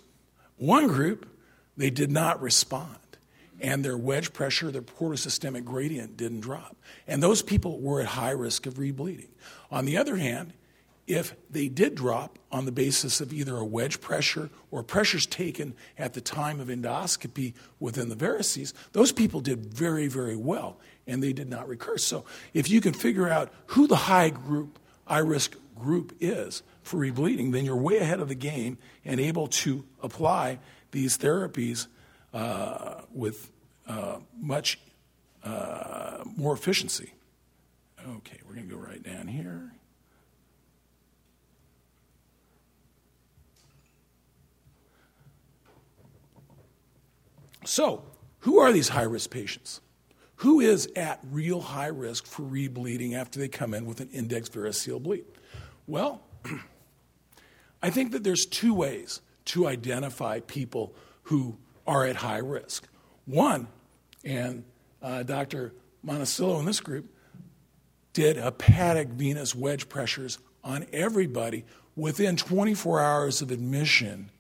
One 0.57 0.87
group, 0.87 1.29
they 1.77 1.91
did 1.91 2.11
not 2.11 2.41
respond. 2.41 2.97
And 3.61 3.85
their 3.85 3.99
wedge 3.99 4.33
pressure, 4.33 4.71
their 4.71 4.81
portosystemic 4.81 5.65
gradient 5.65 6.17
didn't 6.17 6.41
drop. 6.41 6.77
And 7.07 7.23
those 7.23 7.43
people 7.43 7.79
were 7.79 8.01
at 8.01 8.07
high 8.07 8.31
risk 8.31 8.67
of 8.67 8.75
rebleeding. 8.75 9.29
On 9.71 9.85
the 9.85 9.99
other 9.99 10.17
hand, 10.17 10.55
if 11.11 11.35
they 11.51 11.69
did 11.69 11.95
drop 11.95 12.39
on 12.53 12.65
the 12.65 12.73
basis 12.73 13.21
of 13.21 13.33
either 13.33 13.57
a 13.57 13.65
wedge 13.65 14.01
pressure 14.01 14.51
or 14.71 14.83
pressures 14.83 15.27
taken 15.27 15.75
at 15.99 16.15
the 16.15 16.21
time 16.21 16.61
of 16.61 16.69
endoscopy 16.69 17.55
within 17.79 18.09
the 18.09 18.17
varices, 18.17 18.73
those 18.93 19.13
people 19.13 19.41
did 19.41 19.67
very, 19.67 20.07
very 20.07 20.37
well 20.37 20.79
and 21.07 21.23
they 21.23 21.33
did 21.33 21.49
not 21.49 21.69
recur. 21.69 21.99
So 21.99 22.25
if 22.55 22.71
you 22.71 22.81
can 22.81 22.93
figure 22.93 23.29
out 23.29 23.53
who 23.67 23.87
the 23.87 23.97
high 23.97 24.31
group, 24.31 24.79
high 25.05 25.19
risk 25.19 25.57
group 25.77 26.15
is 26.21 26.63
for 26.83 26.99
rebleeding, 26.99 27.53
then 27.53 27.65
you're 27.65 27.77
way 27.77 27.99
ahead 27.99 28.21
of 28.21 28.29
the 28.29 28.35
game 28.35 28.79
and 29.05 29.19
able 29.19 29.49
to 29.49 29.85
apply 30.03 30.59
these 30.93 31.19
therapies 31.19 31.87
uh, 32.33 33.03
with 33.13 33.51
uh, 33.89 34.19
much 34.39 34.79
uh, 35.43 36.23
more 36.37 36.53
efficiency. 36.53 37.13
Okay, 38.17 38.39
we're 38.47 38.55
going 38.55 38.69
to 38.69 38.75
go 38.75 38.81
right 38.81 39.03
down 39.03 39.27
here. 39.27 39.73
So, 47.65 48.05
who 48.41 48.59
are 48.59 48.73
these 48.73 48.89
high 48.89 49.03
risk 49.03 49.31
patients? 49.31 49.81
Who 50.37 50.61
is 50.61 50.89
at 50.97 51.21
real 51.31 51.61
high 51.61 51.89
risk 51.89 52.27
for 52.27 52.43
rebleeding 52.43 53.15
after 53.15 53.39
they 53.39 53.49
come 53.49 53.75
in 53.75 53.85
with 53.85 54.01
an 54.01 54.09
index 54.11 54.49
variceal 54.49 55.03
bleed? 55.03 55.25
Well, 55.87 56.23
I 57.83 57.91
think 57.91 58.13
that 58.13 58.25
there's 58.25 58.47
two 58.47 58.73
ways 58.73 59.21
to 59.47 59.67
identify 59.67 60.41
people 60.41 60.95
who 61.25 61.59
are 61.87 62.07
at 62.07 62.17
high 62.17 62.39
risk. 62.39 62.89
One, 63.27 63.69
and 64.25 64.65
uh, 65.03 65.23
Dr. 65.23 65.75
Monescillo 66.05 66.59
in 66.59 66.65
this 66.65 66.81
group 66.81 67.15
did 68.13 68.37
hepatic 68.37 69.09
venous 69.09 69.55
wedge 69.55 69.89
pressures 69.89 70.39
on 70.65 70.87
everybody 70.93 71.65
within 71.97 72.37
24 72.37 73.01
hours 73.01 73.43
of 73.43 73.51
admission 73.51 74.31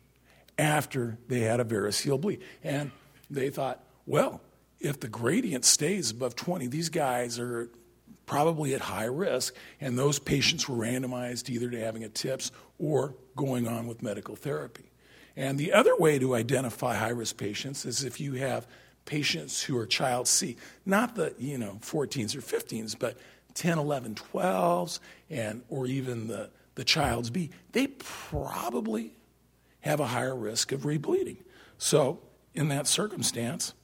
after 0.59 1.19
they 1.29 1.41
had 1.41 1.61
a 1.61 1.65
variceal 1.65 2.21
bleed. 2.21 2.41
And 2.62 2.91
they 3.31 3.51
thought, 3.51 3.83
well, 4.07 4.41
if 4.81 5.01
the 5.01 5.09
gradient 5.09 5.65
stays 5.65 6.11
above 6.11 6.35
20, 6.35 6.67
these 6.67 6.89
guys 6.89 7.39
are 7.39 7.71
probably 8.27 8.75
at 8.75 8.81
high 8.81 9.05
risk, 9.05 9.55
and 9.81 9.99
those 9.99 10.19
patients 10.19 10.69
were 10.69 10.77
randomized 10.77 11.51
either 11.51 11.69
to 11.69 11.81
having 11.81 12.05
a 12.05 12.09
TIPS 12.09 12.53
or 12.79 13.15
going 13.37 13.67
on 13.67 13.87
with 13.87 14.03
medical 14.03 14.37
therapy. 14.37 14.91
And 15.37 15.59
the 15.59 15.73
other 15.73 15.97
way 15.97 16.19
to 16.19 16.35
identify 16.35 16.97
high 16.97 17.09
risk 17.09 17.37
patients 17.37 17.85
is 17.85 18.05
if 18.05 18.21
you 18.21 18.35
have 18.35 18.67
patients 19.05 19.63
who 19.63 19.77
are 19.79 19.87
child 19.87 20.29
C, 20.29 20.57
not 20.87 21.15
the, 21.17 21.35
you 21.39 21.59
know, 21.59 21.79
14s 21.83 22.37
or 22.37 22.41
15s, 22.41 22.97
but 22.99 23.17
10, 23.55 23.79
11, 23.79 24.15
12s, 24.15 25.01
and, 25.29 25.63
or 25.69 25.87
even 25.87 26.29
the, 26.29 26.51
the 26.75 26.85
child's 26.85 27.31
B, 27.31 27.51
they 27.73 27.89
probably 27.89 29.15
have 29.81 30.01
a 30.01 30.07
higher 30.07 30.37
risk 30.37 30.73
of 30.73 30.83
rebleeding. 30.83 31.39
So 31.79 32.21
in 32.54 32.69
that 32.69 32.87
circumstance, 32.87 33.75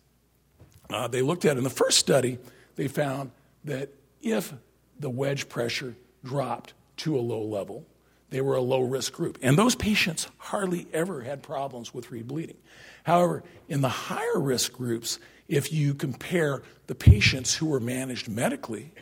uh, 0.91 1.09
they 1.09 1.23
looked 1.23 1.45
at 1.45 1.57
in 1.57 1.65
the 1.65 1.71
first 1.71 1.99
study, 1.99 2.39
they 2.77 2.89
found 2.89 3.31
that 3.65 3.91
if 4.23 4.53
the 4.99 5.11
wedge 5.11 5.49
pressure 5.49 5.95
dropped 6.25 6.75
to 6.99 7.17
a 7.17 7.21
low 7.21 7.43
level, 7.43 7.85
they 8.31 8.41
were 8.41 8.57
a 8.57 8.61
low 8.61 8.81
risk 8.81 9.13
group. 9.13 9.39
And 9.43 9.57
those 9.57 9.75
patients 9.75 10.29
hardly 10.39 10.87
ever 10.93 11.23
had 11.23 11.43
problems 11.43 11.95
with 11.95 12.11
rebleeding. 12.11 12.57
However, 13.05 13.45
in 13.69 13.83
the 13.83 13.89
higher 13.89 14.41
risk 14.41 14.73
groups, 14.73 15.19
if 15.49 15.73
you 15.73 15.95
compare 15.95 16.63
the 16.87 16.95
patients 16.95 17.55
who 17.55 17.67
were 17.67 17.81
managed 17.81 18.29
medically 18.29 18.93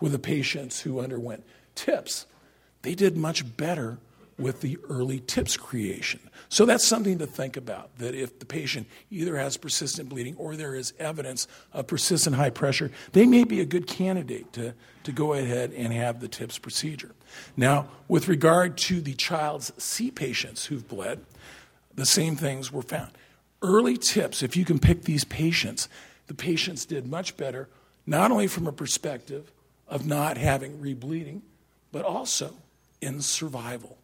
with 0.00 0.12
the 0.12 0.18
patients 0.18 0.80
who 0.80 1.00
underwent 1.00 1.44
TIPS, 1.74 2.26
they 2.82 2.94
did 2.94 3.16
much 3.16 3.56
better 3.56 3.98
with 4.38 4.60
the 4.60 4.78
early 4.88 5.20
TIPS 5.20 5.56
creation. 5.56 6.20
So 6.48 6.66
that's 6.66 6.84
something 6.84 7.18
to 7.18 7.26
think 7.26 7.56
about 7.56 7.96
that 7.98 8.14
if 8.14 8.38
the 8.38 8.46
patient 8.46 8.86
either 9.10 9.36
has 9.36 9.56
persistent 9.56 10.08
bleeding 10.08 10.36
or 10.36 10.56
there 10.56 10.74
is 10.74 10.92
evidence 10.98 11.46
of 11.72 11.86
persistent 11.86 12.36
high 12.36 12.50
pressure, 12.50 12.90
they 13.12 13.26
may 13.26 13.44
be 13.44 13.60
a 13.60 13.64
good 13.64 13.86
candidate 13.86 14.52
to, 14.54 14.74
to 15.04 15.12
go 15.12 15.32
ahead 15.32 15.72
and 15.72 15.92
have 15.92 16.20
the 16.20 16.28
TIPS 16.28 16.58
procedure. 16.58 17.14
Now, 17.56 17.88
with 18.08 18.28
regard 18.28 18.76
to 18.78 19.00
the 19.00 19.14
child's 19.14 19.72
C 19.78 20.10
patients 20.10 20.66
who've 20.66 20.86
bled, 20.86 21.24
the 21.94 22.06
same 22.06 22.36
things 22.36 22.72
were 22.72 22.82
found. 22.82 23.12
Early 23.60 23.96
TIPS, 23.96 24.42
if 24.42 24.56
you 24.56 24.64
can 24.64 24.78
pick 24.78 25.02
these 25.02 25.24
patients, 25.24 25.88
the 26.26 26.34
patients 26.34 26.84
did 26.84 27.06
much 27.06 27.36
better, 27.36 27.68
not 28.06 28.30
only 28.30 28.46
from 28.46 28.66
a 28.66 28.72
perspective 28.72 29.52
of 29.86 30.06
not 30.06 30.36
having 30.36 30.78
rebleeding, 30.78 31.42
but 31.92 32.04
also 32.04 32.54
in 33.00 33.20
survival. 33.20 33.98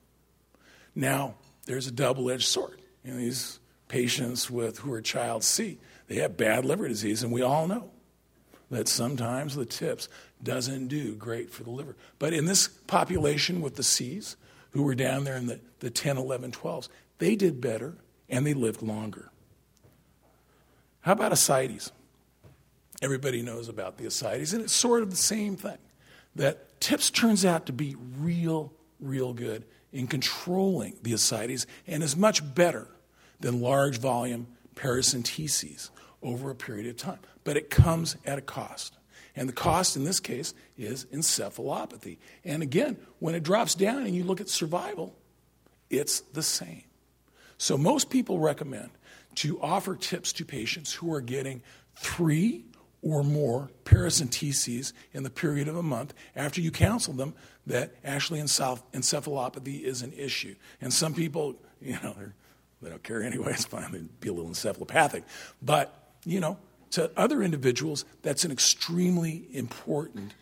Now, 0.99 1.37
there's 1.67 1.87
a 1.87 1.93
double 1.93 2.28
edged 2.28 2.49
sword. 2.49 2.81
Know, 3.05 3.17
these 3.17 3.61
patients 3.87 4.50
with 4.50 4.78
who 4.78 4.93
are 4.93 5.00
child 5.00 5.45
C, 5.45 5.78
they 6.09 6.17
have 6.17 6.37
bad 6.37 6.64
liver 6.64 6.88
disease, 6.88 7.23
and 7.23 7.33
we 7.33 7.40
all 7.40 7.69
know 7.69 7.93
that 8.73 8.88
sometimes 8.88 9.55
the 9.55 9.64
tips 9.64 10.09
doesn't 10.43 10.88
do 10.88 11.14
great 11.14 11.50
for 11.52 11.62
the 11.62 11.71
liver. 11.71 11.95
But 12.19 12.33
in 12.33 12.47
this 12.47 12.67
population 12.67 13.61
with 13.61 13.76
the 13.76 13.85
C's, 13.85 14.37
who 14.73 14.83
were 14.83 14.97
down 14.97 15.23
there 15.23 15.37
in 15.37 15.47
the, 15.47 15.61
the 15.78 15.88
10, 15.88 16.19
11, 16.19 16.50
12s, 16.50 16.88
they 17.19 17.37
did 17.37 17.61
better 17.61 17.95
and 18.28 18.45
they 18.45 18.52
lived 18.52 18.83
longer. 18.83 19.31
How 21.02 21.12
about 21.12 21.31
ascites? 21.31 21.93
Everybody 23.00 23.40
knows 23.40 23.69
about 23.69 23.99
the 23.99 24.07
ascites, 24.07 24.52
and 24.52 24.62
it's 24.62 24.73
sort 24.73 25.05
of 25.05 25.11
the 25.11 25.17
same 25.17 25.55
thing. 25.55 25.78
That 26.35 26.81
TIPS 26.81 27.11
turns 27.11 27.45
out 27.45 27.67
to 27.67 27.73
be 27.73 27.95
real, 28.19 28.73
real 28.99 29.33
good 29.33 29.64
in 29.92 30.07
controlling 30.07 30.97
the 31.02 31.12
ascites 31.12 31.66
and 31.87 32.02
is 32.02 32.16
much 32.16 32.54
better 32.54 32.88
than 33.40 33.61
large 33.61 33.99
volume 33.99 34.47
paracenteses 34.75 35.90
over 36.23 36.50
a 36.50 36.54
period 36.54 36.87
of 36.87 36.97
time. 36.97 37.18
But 37.45 37.57
it 37.57 37.71
comes 37.71 38.16
at 38.25 38.38
a 38.38 38.42
cost. 38.42 38.95
And 39.35 39.49
the 39.49 39.54
cost 39.54 39.97
in 39.97 40.04
this 40.04 40.21
case 40.21 40.52
is 40.76 41.04
encephalopathy. 41.07 42.18
And 42.45 42.62
again, 42.62 42.97
when 43.21 43.35
it 43.35 43.42
drops 43.42 43.75
down 43.75 44.04
and 44.04 44.14
you 44.14 44.25
look 44.25 44.40
at 44.40 44.49
survival, 44.49 45.14
it's 45.90 46.21
the 46.21 46.42
same. 46.42 46.83
So 47.57 47.78
most 47.78 48.11
people 48.11 48.40
recommend 48.40 48.90
to 49.37 49.61
offer 49.61 49.95
tips 49.95 50.33
to 50.35 50.45
patients 50.45 50.92
who 50.92 51.12
are 51.12 51.21
getting 51.21 51.62
three 51.97 52.64
or 53.02 53.23
more 53.23 53.71
paracenteses 53.85 54.93
in 55.12 55.23
the 55.23 55.31
period 55.31 55.69
of 55.69 55.76
a 55.76 55.83
month 55.83 56.14
after 56.35 56.61
you 56.61 56.71
counsel 56.71 57.14
them 57.14 57.35
that 57.67 57.95
actually 58.05 58.40
encephalopathy 58.40 59.83
is 59.83 60.02
an 60.02 60.12
issue. 60.17 60.55
And 60.81 60.93
some 60.93 61.14
people, 61.14 61.57
you 61.81 61.99
know, 62.02 62.14
they 62.83 62.90
don't 62.90 63.02
care 63.02 63.23
anyway, 63.23 63.52
it's 63.52 63.64
fine, 63.64 63.90
they'd 63.93 64.21
be 64.21 64.28
a 64.28 64.33
little 64.33 64.50
encephalopathic. 64.50 65.23
But, 65.62 66.12
you 66.25 66.40
know, 66.40 66.59
to 66.93 67.11
other 67.17 67.43
individuals, 67.43 68.05
that's 68.23 68.45
an 68.45 68.50
extremely 68.50 69.47
important 69.52 70.35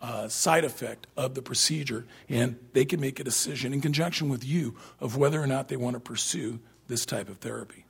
uh, 0.00 0.28
side 0.28 0.64
effect 0.64 1.06
of 1.16 1.34
the 1.34 1.42
procedure, 1.42 2.06
and 2.28 2.58
they 2.72 2.84
can 2.84 3.00
make 3.00 3.20
a 3.20 3.24
decision 3.24 3.74
in 3.74 3.80
conjunction 3.80 4.28
with 4.28 4.44
you 4.44 4.74
of 4.98 5.16
whether 5.16 5.40
or 5.40 5.46
not 5.46 5.68
they 5.68 5.76
want 5.76 5.94
to 5.94 6.00
pursue 6.00 6.58
this 6.88 7.04
type 7.04 7.28
of 7.28 7.38
therapy. 7.38 7.84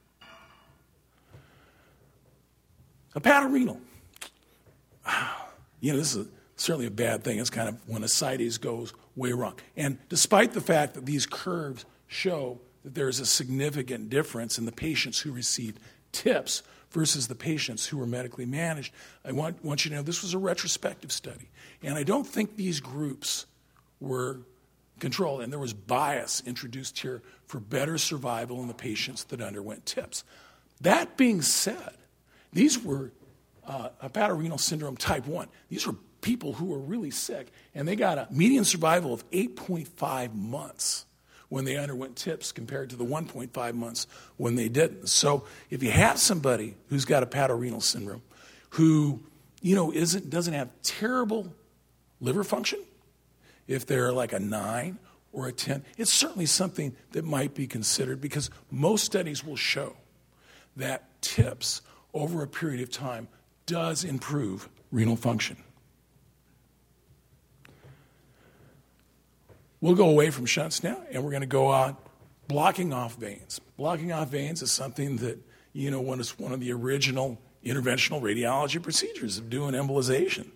Hepatorenal. 3.14 3.80
You 5.82 5.92
know, 5.92 5.98
this 5.98 6.14
is 6.14 6.28
certainly 6.56 6.86
a 6.86 6.90
bad 6.90 7.24
thing. 7.24 7.38
It's 7.38 7.48
kind 7.48 7.66
of 7.66 7.88
when 7.88 8.04
ascites 8.04 8.58
goes 8.58 8.92
way 9.16 9.32
wrong. 9.32 9.54
And 9.78 9.96
despite 10.10 10.52
the 10.52 10.60
fact 10.60 10.92
that 10.92 11.06
these 11.06 11.24
curves 11.24 11.86
show 12.06 12.60
that 12.84 12.94
there 12.94 13.08
is 13.08 13.18
a 13.18 13.24
significant 13.24 14.10
difference 14.10 14.58
in 14.58 14.66
the 14.66 14.72
patients 14.72 15.18
who 15.18 15.32
received 15.32 15.80
tips 16.12 16.62
versus 16.90 17.28
the 17.28 17.34
patients 17.34 17.86
who 17.86 17.96
were 17.96 18.06
medically 18.06 18.44
managed, 18.44 18.92
I 19.24 19.32
want, 19.32 19.64
want 19.64 19.86
you 19.86 19.88
to 19.88 19.96
know 19.96 20.02
this 20.02 20.22
was 20.22 20.34
a 20.34 20.38
retrospective 20.38 21.12
study. 21.12 21.48
And 21.82 21.96
I 21.96 22.02
don't 22.02 22.26
think 22.26 22.56
these 22.56 22.80
groups 22.80 23.46
were 24.00 24.40
controlled, 24.98 25.40
and 25.40 25.50
there 25.50 25.58
was 25.58 25.72
bias 25.72 26.42
introduced 26.44 26.98
here 26.98 27.22
for 27.46 27.58
better 27.58 27.96
survival 27.96 28.60
in 28.60 28.68
the 28.68 28.74
patients 28.74 29.24
that 29.24 29.40
underwent 29.40 29.86
TIPS. 29.86 30.24
That 30.82 31.16
being 31.16 31.42
said, 31.42 31.94
these 32.52 32.82
were 32.82 33.12
uh, 33.70 33.90
hepatorenal 34.02 34.58
syndrome 34.58 34.96
type 34.96 35.26
1. 35.26 35.46
These 35.68 35.86
are 35.86 35.94
people 36.22 36.54
who 36.54 36.74
are 36.74 36.78
really 36.78 37.12
sick, 37.12 37.52
and 37.72 37.86
they 37.86 37.94
got 37.94 38.18
a 38.18 38.26
median 38.30 38.64
survival 38.64 39.14
of 39.14 39.28
8.5 39.30 40.34
months 40.34 41.06
when 41.48 41.64
they 41.64 41.76
underwent 41.76 42.16
TIPS 42.16 42.50
compared 42.50 42.90
to 42.90 42.96
the 42.96 43.04
1.5 43.04 43.74
months 43.74 44.08
when 44.36 44.56
they 44.56 44.68
didn't. 44.68 45.08
So 45.08 45.44
if 45.70 45.84
you 45.84 45.90
have 45.92 46.18
somebody 46.18 46.74
who's 46.88 47.04
got 47.04 47.28
hepatorenal 47.28 47.82
syndrome 47.82 48.22
who, 48.70 49.22
you 49.62 49.76
know, 49.76 49.92
isn't, 49.92 50.30
doesn't 50.30 50.54
have 50.54 50.70
terrible 50.82 51.52
liver 52.20 52.42
function, 52.42 52.80
if 53.68 53.86
they're 53.86 54.12
like 54.12 54.32
a 54.32 54.40
9 54.40 54.98
or 55.32 55.46
a 55.46 55.52
10, 55.52 55.84
it's 55.96 56.12
certainly 56.12 56.46
something 56.46 56.94
that 57.12 57.24
might 57.24 57.54
be 57.54 57.68
considered 57.68 58.20
because 58.20 58.50
most 58.68 59.04
studies 59.04 59.44
will 59.44 59.56
show 59.56 59.94
that 60.76 61.20
TIPS 61.20 61.82
over 62.12 62.42
a 62.42 62.48
period 62.48 62.80
of 62.80 62.90
time 62.90 63.28
does 63.70 64.02
improve 64.02 64.68
renal 64.90 65.14
function. 65.14 65.56
We'll 69.80 69.94
go 69.94 70.10
away 70.10 70.30
from 70.30 70.44
shunts 70.44 70.82
now, 70.82 71.00
and 71.12 71.22
we're 71.22 71.30
going 71.30 71.42
to 71.42 71.46
go 71.46 71.68
on 71.68 71.96
blocking 72.48 72.92
off 72.92 73.14
veins. 73.14 73.60
Blocking 73.76 74.10
off 74.10 74.28
veins 74.28 74.60
is 74.60 74.72
something 74.72 75.18
that, 75.18 75.38
you 75.72 75.88
know, 75.88 76.00
one 76.00 76.20
one 76.36 76.52
of 76.52 76.58
the 76.58 76.72
original 76.72 77.40
interventional 77.64 78.20
radiology 78.20 78.82
procedures 78.82 79.38
of 79.38 79.48
doing 79.48 79.74
embolization. 79.74 80.50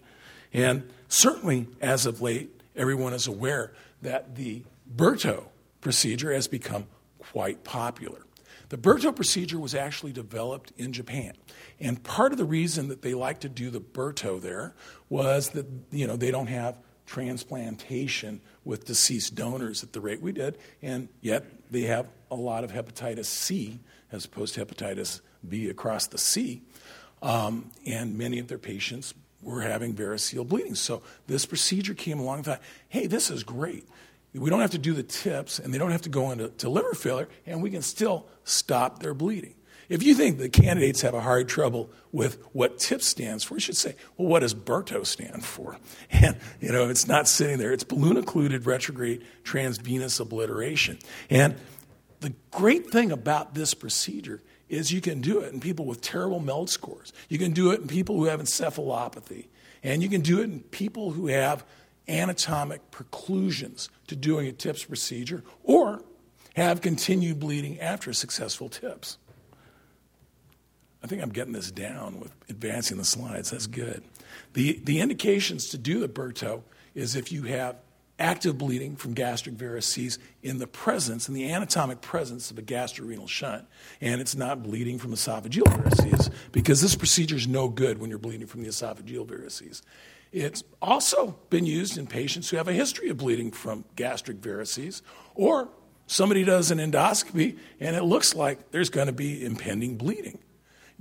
And 0.53 0.91
certainly, 1.07 1.69
as 1.81 2.07
of 2.07 2.21
late, 2.21 2.61
everyone 2.75 3.13
is 3.13 3.29
aware 3.29 3.75
that 4.03 4.35
the 4.35 4.65
BRTO 4.95 5.45
procedure 5.81 6.33
has 6.33 6.49
become 6.49 6.89
quite 7.21 7.63
popular. 7.63 8.27
The 8.69 8.79
BRTO 8.79 9.15
procedure 9.15 9.59
was 9.59 9.75
actually 9.75 10.13
developed 10.13 10.73
in 10.77 10.93
Japan. 10.93 11.33
And 11.81 12.03
part 12.03 12.33
of 12.33 12.39
the 12.39 12.45
reason 12.45 12.89
that 12.89 13.03
they 13.03 13.15
like 13.15 13.41
to 13.41 13.49
do 13.49 13.71
the 13.71 13.81
BRTO 13.81 14.41
there 14.41 14.75
was 15.09 15.51
that, 15.51 15.67
you 15.91 16.07
know, 16.07 16.17
they 16.17 16.31
don't 16.31 16.49
have 16.49 16.77
transplantation 17.07 18.41
with 18.65 18.87
deceased 18.87 19.35
donors 19.35 19.83
at 19.83 19.93
the 19.93 20.01
rate 20.01 20.23
we 20.23 20.33
did, 20.33 20.57
and 20.83 21.09
yet 21.21 21.45
they 21.71 21.83
have 21.83 22.07
a 22.31 22.35
lot 22.35 22.65
of 22.65 22.73
hepatitis 22.73 23.27
C 23.27 23.81
as 24.11 24.25
opposed 24.25 24.55
to 24.55 24.65
hepatitis 24.65 25.21
B 25.47 25.69
across 25.69 26.07
the 26.07 26.19
sea. 26.19 26.63
Um, 27.23 27.71
and 27.87 28.17
many 28.17 28.39
of 28.39 28.49
their 28.49 28.59
patients 28.59 29.15
were 29.43 29.61
having 29.61 29.95
variceal 29.95 30.47
bleeding. 30.47 30.75
So 30.75 31.03
this 31.27 31.47
procedure 31.47 31.95
came 31.95 32.19
along 32.19 32.39
and 32.39 32.45
thought, 32.47 32.63
hey, 32.89 33.07
this 33.07 33.31
is 33.31 33.45
great. 33.45 33.87
We 34.35 34.51
don't 34.51 34.61
have 34.61 34.73
to 34.73 34.79
do 34.79 34.93
the 34.93 35.03
tips, 35.05 35.59
and 35.59 35.73
they 35.73 35.79
don't 35.79 35.93
have 35.93 36.03
to 36.03 36.09
go 36.09 36.33
into 36.33 36.69
liver 36.69 36.95
failure, 36.95 37.29
and 37.47 37.63
we 37.63 37.71
can 37.71 37.83
still 37.83 38.27
stop 38.43 38.99
their 39.01 39.15
bleeding. 39.15 39.55
If 39.89 40.03
you 40.03 40.15
think 40.15 40.39
the 40.39 40.49
candidates 40.49 41.03
have 41.03 41.15
a 41.15 41.21
hard 41.21 41.49
trouble 41.49 41.91
with 42.11 42.43
what 42.53 42.79
TIP 42.79 43.03
stands 43.03 43.45
for, 43.45 43.55
you 43.55 43.61
should 43.61 43.77
say, 43.77 43.97
well, 44.17 44.29
what 44.29 44.41
does 44.41 44.55
BRTO 44.55 45.07
stand 45.07 45.45
for? 45.45 45.77
And, 46.11 46.37
you 46.61 46.73
know, 46.73 46.89
it's 46.89 47.07
not 47.07 47.29
sitting 47.29 47.59
there. 47.59 47.73
It's 47.73 47.85
balloon 47.85 48.17
occluded 48.17 48.67
retrograde 48.67 49.25
transvenous 49.43 50.21
obliteration. 50.21 50.99
And 51.29 51.57
the 52.21 52.33
great 52.51 52.91
thing 52.91 53.13
about 53.13 53.55
this 53.55 53.75
procedure 53.75 54.43
is 54.69 54.93
you 54.93 55.01
can 55.01 55.21
do 55.21 55.41
it 55.41 55.53
in 55.53 55.61
people 55.61 55.85
with 55.85 56.01
terrible 56.01 56.41
MELD 56.41 56.71
scores. 56.71 57.13
You 57.29 57.39
can 57.39 57.53
do 57.53 57.73
it 57.73 57.81
in 57.81 57.89
people 57.89 58.17
who 58.17 58.25
have 58.27 58.41
encephalopathy. 58.41 59.47
And 59.83 60.03
you 60.03 60.09
can 60.09 60.23
do 60.23 60.41
it 60.41 60.45
in 60.45 60.61
people 60.61 61.11
who 61.11 61.27
have 61.27 61.65
anatomic 62.09 62.91
preclusions 62.91 63.89
to 64.07 64.17
doing 64.17 64.47
a 64.47 64.53
TIPS 64.53 64.85
procedure 64.85 65.43
or 65.63 66.03
have 66.55 66.81
continued 66.81 67.41
bleeding 67.41 67.81
after 67.81 68.13
successful 68.13 68.69
TIPS. 68.69 69.19
I 71.03 71.07
think 71.07 71.23
I'm 71.23 71.31
getting 71.31 71.53
this 71.53 71.71
down 71.71 72.21
with 72.21 72.33
advancing 72.49 72.97
the 72.97 73.05
slides. 73.05 73.51
That's 73.51 73.67
good. 73.67 74.03
The, 74.55 74.81
the 74.85 75.01
indications 75.01 75.69
to 75.71 75.79
do 75.79 76.01
the 76.01 76.09
BRTO 76.09 76.63
is 76.95 77.15
if 77.15 77.31
you 77.31 77.43
have 77.43 77.77
active 78.19 78.57
bleeding 78.57 78.97
from 78.97 79.13
gastric 79.13 79.57
varices 79.57 80.19
in 80.43 80.59
the 80.59 80.67
presence, 80.67 81.29
in 81.29 81.35
the 81.35 81.51
anatomic 81.51 82.01
presence 82.01 82.51
of 82.51 82.59
a 82.59 82.63
gastrorenal 82.63 83.27
shunt, 83.27 83.67
and 84.01 84.21
it's 84.21 84.37
not 84.37 84.63
bleeding 84.63 84.99
from 84.99 85.13
esophageal 85.13 85.65
varices, 85.65 86.33
because 86.53 86.81
this 86.81 86.95
procedure 86.95 87.37
is 87.37 87.49
no 87.49 87.69
good 87.69 87.99
when 87.99 88.09
you're 88.09 88.19
bleeding 88.19 88.47
from 88.47 88.63
the 88.63 88.69
esophageal 88.69 89.27
varices. 89.27 89.83
It's 90.35 90.65
also 90.83 91.37
been 91.49 91.65
used 91.65 91.97
in 91.97 92.07
patients 92.07 92.51
who 92.51 92.57
have 92.57 92.69
a 92.69 92.73
history 92.73 93.09
of 93.09 93.19
bleeding 93.19 93.53
from 93.53 93.85
gastric 93.95 94.41
varices, 94.41 95.01
or 95.35 95.69
somebody 96.07 96.45
does 96.45 96.71
an 96.71 96.79
endoscopy 96.79 97.57
and 97.81 97.95
it 97.97 98.03
looks 98.03 98.35
like 98.35 98.71
there's 98.73 98.91
going 98.91 99.07
to 99.07 99.13
be 99.13 99.45
impending 99.45 99.97
bleeding 99.97 100.39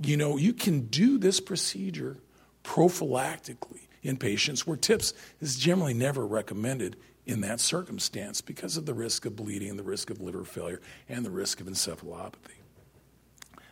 you 0.00 0.16
know, 0.16 0.36
you 0.36 0.52
can 0.52 0.86
do 0.86 1.18
this 1.18 1.40
procedure 1.40 2.16
prophylactically 2.62 3.86
in 4.02 4.16
patients 4.16 4.66
where 4.66 4.76
TIPS 4.76 5.14
is 5.40 5.56
generally 5.56 5.94
never 5.94 6.26
recommended 6.26 6.96
in 7.26 7.40
that 7.40 7.60
circumstance 7.60 8.40
because 8.40 8.76
of 8.76 8.86
the 8.86 8.94
risk 8.94 9.24
of 9.24 9.36
bleeding, 9.36 9.76
the 9.76 9.82
risk 9.82 10.10
of 10.10 10.20
liver 10.20 10.44
failure, 10.44 10.80
and 11.08 11.24
the 11.24 11.30
risk 11.30 11.60
of 11.60 11.66
encephalopathy. 11.66 12.58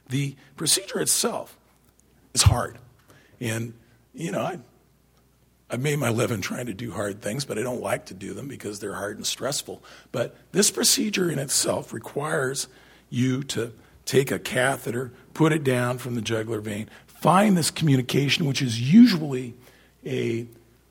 The 0.09 0.37
procedure 0.57 1.01
itself 1.01 1.59
is 2.35 2.42
hard. 2.42 2.79
And, 3.40 3.75
you 4.14 4.31
know, 4.31 4.40
I, 4.40 4.59
I've 5.73 5.81
made 5.81 5.99
my 5.99 6.11
living 6.11 6.43
trying 6.43 6.67
to 6.67 6.75
do 6.75 6.91
hard 6.93 7.23
things, 7.23 7.47
but 7.47 7.59
I 7.59 7.63
don't 7.63 7.81
like 7.81 8.05
to 8.07 8.15
do 8.15 8.35
them 8.35 8.47
because 8.47 8.79
they're 8.79 8.95
hard 8.95 9.17
and 9.17 9.27
stressful. 9.27 9.83
But 10.13 10.37
this 10.53 10.71
procedure 10.71 11.31
in 11.31 11.39
itself 11.39 11.95
requires 11.95 12.69
you 13.09 13.43
to 13.45 13.73
take 14.05 14.31
a 14.31 14.39
catheter, 14.39 15.13
put 15.33 15.51
it 15.51 15.65
down 15.65 15.97
from 15.97 16.15
the 16.15 16.21
jugular 16.21 16.61
vein, 16.61 16.91
find 17.07 17.57
this 17.57 17.71
communication, 17.71 18.45
which 18.45 18.61
is 18.61 18.93
usually 18.93 19.55
a 20.05 20.47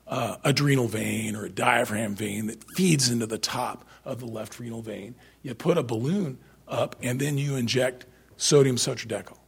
uh, 0.08 0.38
adrenal 0.42 0.88
vein 0.88 1.36
or 1.36 1.44
a 1.44 1.50
diaphragm 1.50 2.16
vein 2.16 2.48
that 2.48 2.64
feeds 2.74 3.08
into 3.08 3.26
the 3.26 3.38
top 3.38 3.84
of 4.04 4.18
the 4.18 4.26
left 4.26 4.58
renal 4.58 4.82
vein. 4.82 5.14
You 5.44 5.54
put 5.54 5.78
a 5.78 5.84
balloon 5.84 6.38
up, 6.66 6.96
and 7.00 7.20
then 7.20 7.38
you 7.38 7.54
inject 7.54 8.04
sodium 8.36 8.76
sotradecol. 8.76 9.38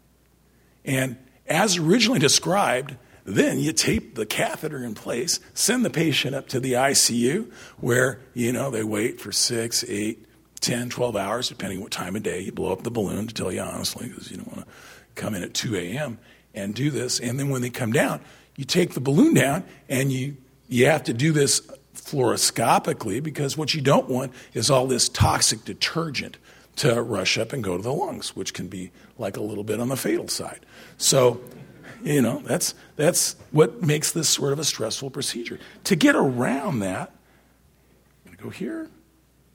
And 0.84 1.16
as 1.48 1.76
originally 1.76 2.20
described, 2.20 2.96
then 3.24 3.58
you 3.58 3.72
tape 3.72 4.14
the 4.14 4.26
catheter 4.26 4.84
in 4.84 4.94
place, 4.94 5.40
send 5.54 5.84
the 5.84 5.90
patient 5.90 6.34
up 6.34 6.48
to 6.48 6.60
the 6.60 6.72
ICU 6.72 7.50
where, 7.78 8.20
you 8.34 8.52
know, 8.52 8.70
they 8.70 8.84
wait 8.84 9.20
for 9.20 9.32
six, 9.32 9.84
eight, 9.88 10.26
10, 10.60 10.90
12 10.90 11.16
hours, 11.16 11.48
depending 11.48 11.80
what 11.80 11.90
time 11.90 12.16
of 12.16 12.22
day. 12.22 12.40
You 12.40 12.52
blow 12.52 12.72
up 12.72 12.82
the 12.82 12.90
balloon, 12.90 13.26
to 13.26 13.34
tell 13.34 13.52
you 13.52 13.60
honestly, 13.60 14.08
because 14.08 14.30
you 14.30 14.38
don't 14.38 14.48
want 14.48 14.60
to 14.60 14.72
come 15.14 15.34
in 15.34 15.42
at 15.42 15.54
2 15.54 15.76
a.m. 15.76 16.18
and 16.54 16.74
do 16.74 16.90
this. 16.90 17.18
And 17.20 17.38
then 17.38 17.48
when 17.48 17.62
they 17.62 17.70
come 17.70 17.92
down, 17.92 18.20
you 18.56 18.64
take 18.64 18.94
the 18.94 19.00
balloon 19.00 19.34
down 19.34 19.64
and 19.88 20.12
you, 20.12 20.36
you 20.68 20.86
have 20.86 21.04
to 21.04 21.12
do 21.12 21.32
this 21.32 21.60
fluoroscopically 21.94 23.22
because 23.22 23.56
what 23.56 23.74
you 23.74 23.80
don't 23.80 24.08
want 24.08 24.32
is 24.52 24.70
all 24.70 24.86
this 24.86 25.08
toxic 25.08 25.64
detergent 25.64 26.36
to 26.76 27.00
rush 27.00 27.38
up 27.38 27.52
and 27.52 27.62
go 27.62 27.76
to 27.76 27.82
the 27.82 27.92
lungs, 27.92 28.34
which 28.34 28.52
can 28.52 28.68
be 28.68 28.90
like 29.16 29.36
a 29.36 29.42
little 29.42 29.64
bit 29.64 29.80
on 29.80 29.88
the 29.88 29.96
fatal 29.96 30.28
side. 30.28 30.60
So 30.98 31.40
You 32.04 32.20
know, 32.20 32.42
that's, 32.44 32.74
that's 32.96 33.34
what 33.50 33.82
makes 33.82 34.12
this 34.12 34.28
sort 34.28 34.52
of 34.52 34.58
a 34.58 34.64
stressful 34.64 35.08
procedure. 35.10 35.58
To 35.84 35.96
get 35.96 36.14
around 36.14 36.80
that, 36.80 37.10
I'm 38.26 38.32
going 38.32 38.36
to 38.36 38.44
go 38.44 38.50
here, 38.50 38.82
I'm 38.82 38.90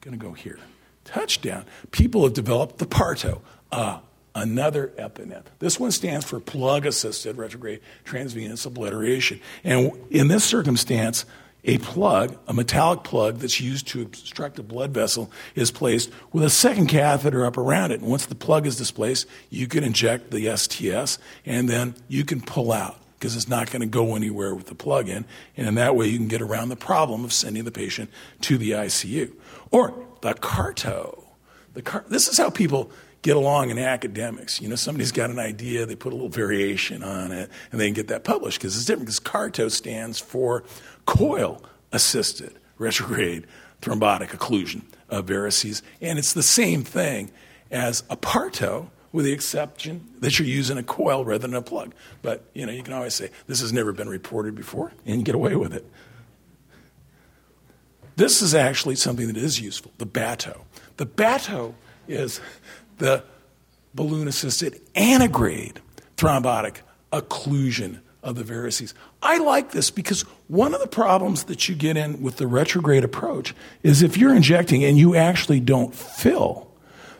going 0.01 0.19
to 0.19 0.25
go 0.25 0.33
here. 0.33 0.57
Touchdown. 1.05 1.65
People 1.91 2.23
have 2.23 2.33
developed 2.33 2.79
the 2.79 2.87
Parto, 2.87 3.41
uh, 3.71 3.99
another 4.33 4.91
EpiNet. 4.97 5.43
This 5.59 5.79
one 5.79 5.91
stands 5.91 6.25
for 6.25 6.39
plug 6.39 6.87
assisted 6.87 7.37
retrograde 7.37 7.81
transvenous 8.03 8.65
obliteration. 8.65 9.39
And 9.63 9.91
in 10.09 10.27
this 10.27 10.43
circumstance, 10.43 11.25
a 11.63 11.77
plug, 11.79 12.37
a 12.47 12.53
metallic 12.53 13.03
plug 13.03 13.39
that's 13.39 13.59
used 13.59 13.87
to 13.89 14.01
obstruct 14.01 14.59
a 14.59 14.63
blood 14.63 14.91
vessel, 14.91 15.31
is 15.55 15.71
placed 15.71 16.09
with 16.31 16.43
a 16.43 16.49
second 16.49 16.87
catheter 16.87 17.45
up 17.45 17.57
around 17.57 17.91
it. 17.91 17.99
And 17.99 18.09
once 18.09 18.25
the 18.25 18.35
plug 18.35 18.65
is 18.65 18.77
displaced, 18.77 19.27
you 19.49 19.67
can 19.67 19.83
inject 19.83 20.31
the 20.31 20.55
STS 20.55 21.19
and 21.45 21.67
then 21.67 21.95
you 22.07 22.23
can 22.23 22.41
pull 22.41 22.71
out 22.71 22.97
because 23.19 23.35
it's 23.35 23.49
not 23.49 23.69
going 23.69 23.81
to 23.81 23.87
go 23.87 24.15
anywhere 24.15 24.55
with 24.55 24.67
the 24.67 24.75
plug 24.75 25.09
in. 25.09 25.25
And 25.57 25.67
in 25.67 25.75
that 25.75 25.95
way, 25.95 26.07
you 26.07 26.17
can 26.17 26.29
get 26.29 26.41
around 26.41 26.69
the 26.69 26.77
problem 26.77 27.25
of 27.25 27.33
sending 27.33 27.65
the 27.65 27.71
patient 27.71 28.09
to 28.41 28.57
the 28.57 28.71
ICU. 28.71 29.33
Or 29.71 29.93
the 30.21 30.33
CARTO. 30.33 31.25
The 31.73 31.81
car- 31.81 32.05
this 32.07 32.29
is 32.29 32.37
how 32.37 32.49
people 32.49 32.91
get 33.21 33.35
along 33.35 33.69
in 33.69 33.77
academics. 33.77 34.61
You 34.61 34.69
know, 34.69 34.75
somebody's 34.75 35.11
got 35.11 35.29
an 35.29 35.39
idea, 35.39 35.85
they 35.85 35.95
put 35.95 36.13
a 36.13 36.15
little 36.15 36.29
variation 36.29 37.03
on 37.03 37.33
it, 37.33 37.49
and 37.71 37.79
they 37.79 37.87
can 37.87 37.93
get 37.93 38.07
that 38.07 38.23
published 38.23 38.59
because 38.59 38.75
it's 38.77 38.85
different. 38.85 39.07
Because 39.07 39.19
CARTO 39.19 39.69
stands 39.69 40.19
for 40.19 40.63
coil 41.09 41.59
assisted 41.91 42.53
retrograde 42.77 43.47
thrombotic 43.81 44.29
occlusion 44.29 44.83
of 45.09 45.25
varices. 45.25 45.81
And 46.01 46.19
it's 46.19 46.33
the 46.33 46.43
same 46.43 46.83
thing 46.83 47.31
as 47.71 48.03
a 48.11 48.15
parto, 48.15 48.89
with 49.11 49.25
the 49.25 49.31
exception 49.31 50.07
that 50.19 50.37
you're 50.37 50.47
using 50.47 50.77
a 50.77 50.83
coil 50.83 51.25
rather 51.25 51.47
than 51.47 51.55
a 51.55 51.63
plug. 51.63 51.95
But 52.21 52.45
you 52.53 52.63
know, 52.65 52.71
you 52.71 52.83
can 52.83 52.93
always 52.93 53.15
say 53.15 53.31
this 53.47 53.59
has 53.61 53.73
never 53.73 53.91
been 53.91 54.07
reported 54.07 54.53
before, 54.53 54.93
and 55.03 55.25
get 55.25 55.33
away 55.33 55.55
with 55.55 55.73
it. 55.73 55.83
This 58.15 58.43
is 58.43 58.53
actually 58.53 58.95
something 58.95 59.27
that 59.27 59.37
is 59.37 59.59
useful. 59.59 59.91
The 59.97 60.05
BATO. 60.05 60.65
The 60.97 61.07
BATO 61.07 61.73
is 62.07 62.39
the 62.99 63.23
balloon 63.95 64.27
assisted 64.27 64.79
antegrade 64.93 65.77
thrombotic 66.17 66.81
occlusion 67.11 68.01
of 68.21 68.35
the 68.35 68.43
varices. 68.43 68.93
I 69.21 69.37
like 69.37 69.71
this 69.71 69.91
because 69.91 70.21
one 70.47 70.73
of 70.73 70.79
the 70.79 70.87
problems 70.87 71.45
that 71.45 71.67
you 71.67 71.75
get 71.75 71.97
in 71.97 72.21
with 72.21 72.37
the 72.37 72.47
retrograde 72.47 73.03
approach 73.03 73.53
is 73.83 74.01
if 74.01 74.17
you're 74.17 74.33
injecting 74.33 74.83
and 74.83 74.97
you 74.97 75.15
actually 75.15 75.59
don't 75.59 75.93
fill 75.93 76.69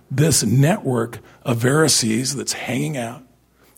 this 0.10 0.44
network 0.44 1.20
of 1.44 1.62
varices 1.62 2.36
that's 2.36 2.54
hanging 2.54 2.98
out 2.98 3.24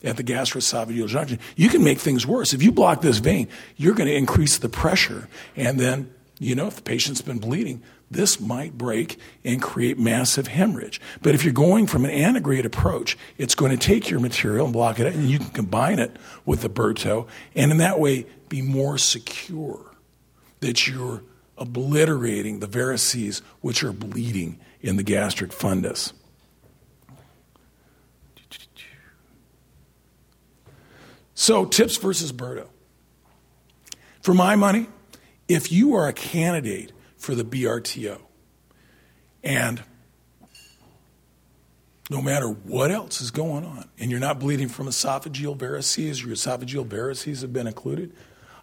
at 0.03 0.17
the 0.17 0.23
gastroesophageal 0.23 1.07
junction, 1.07 1.39
you 1.55 1.69
can 1.69 1.83
make 1.83 1.99
things 1.99 2.25
worse. 2.25 2.53
If 2.53 2.63
you 2.63 2.71
block 2.71 3.01
this 3.01 3.17
vein, 3.17 3.47
you're 3.75 3.95
going 3.95 4.07
to 4.09 4.15
increase 4.15 4.57
the 4.57 4.69
pressure. 4.69 5.27
And 5.55 5.79
then, 5.79 6.13
you 6.41 6.55
know, 6.55 6.65
if 6.65 6.77
the 6.77 6.81
patient's 6.81 7.21
been 7.21 7.37
bleeding, 7.37 7.83
this 8.09 8.39
might 8.39 8.75
break 8.75 9.19
and 9.45 9.61
create 9.61 9.99
massive 9.99 10.47
hemorrhage. 10.47 10.99
But 11.21 11.35
if 11.35 11.43
you're 11.43 11.53
going 11.53 11.85
from 11.85 12.03
an 12.03 12.09
antegrade 12.09 12.65
approach, 12.65 13.15
it's 13.37 13.53
going 13.53 13.69
to 13.71 13.77
take 13.77 14.09
your 14.09 14.19
material 14.19 14.65
and 14.65 14.73
block 14.73 14.99
it, 14.99 15.05
out, 15.05 15.13
and 15.13 15.29
you 15.29 15.37
can 15.37 15.51
combine 15.51 15.99
it 15.99 16.17
with 16.43 16.61
the 16.61 16.69
BRTO, 16.69 17.27
and 17.55 17.69
in 17.69 17.77
that 17.77 17.99
way 17.99 18.25
be 18.49 18.63
more 18.63 18.97
secure 18.97 19.85
that 20.61 20.87
you're 20.87 21.21
obliterating 21.59 22.59
the 22.59 22.67
varices 22.67 23.43
which 23.61 23.83
are 23.83 23.93
bleeding 23.93 24.59
in 24.81 24.95
the 24.95 25.03
gastric 25.03 25.51
fundus. 25.51 26.11
So, 31.35 31.65
tips 31.65 31.97
versus 31.97 32.31
BRTO. 32.31 32.67
For 34.21 34.33
my 34.33 34.55
money, 34.55 34.87
if 35.53 35.69
you 35.69 35.95
are 35.95 36.07
a 36.07 36.13
candidate 36.13 36.93
for 37.17 37.35
the 37.35 37.43
BRTO. 37.43 38.21
And 39.43 39.83
no 42.09 42.21
matter 42.21 42.47
what 42.47 42.89
else 42.89 43.19
is 43.19 43.31
going 43.31 43.65
on, 43.65 43.89
and 43.99 44.09
you're 44.09 44.19
not 44.19 44.39
bleeding 44.39 44.69
from 44.69 44.87
esophageal 44.87 45.57
varices, 45.57 46.23
your 46.23 46.35
esophageal 46.35 46.87
varices 46.87 47.41
have 47.41 47.51
been 47.51 47.67
occluded, 47.67 48.13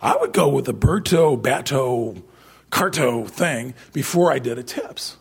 I 0.00 0.16
would 0.16 0.32
go 0.32 0.48
with 0.48 0.64
the 0.64 0.74
BRTO, 0.74 1.42
Bato, 1.42 2.22
Carto 2.70 3.28
thing 3.28 3.74
before 3.92 4.32
I 4.32 4.38
did 4.38 4.58
a 4.58 4.62
TIPS. 4.62 5.16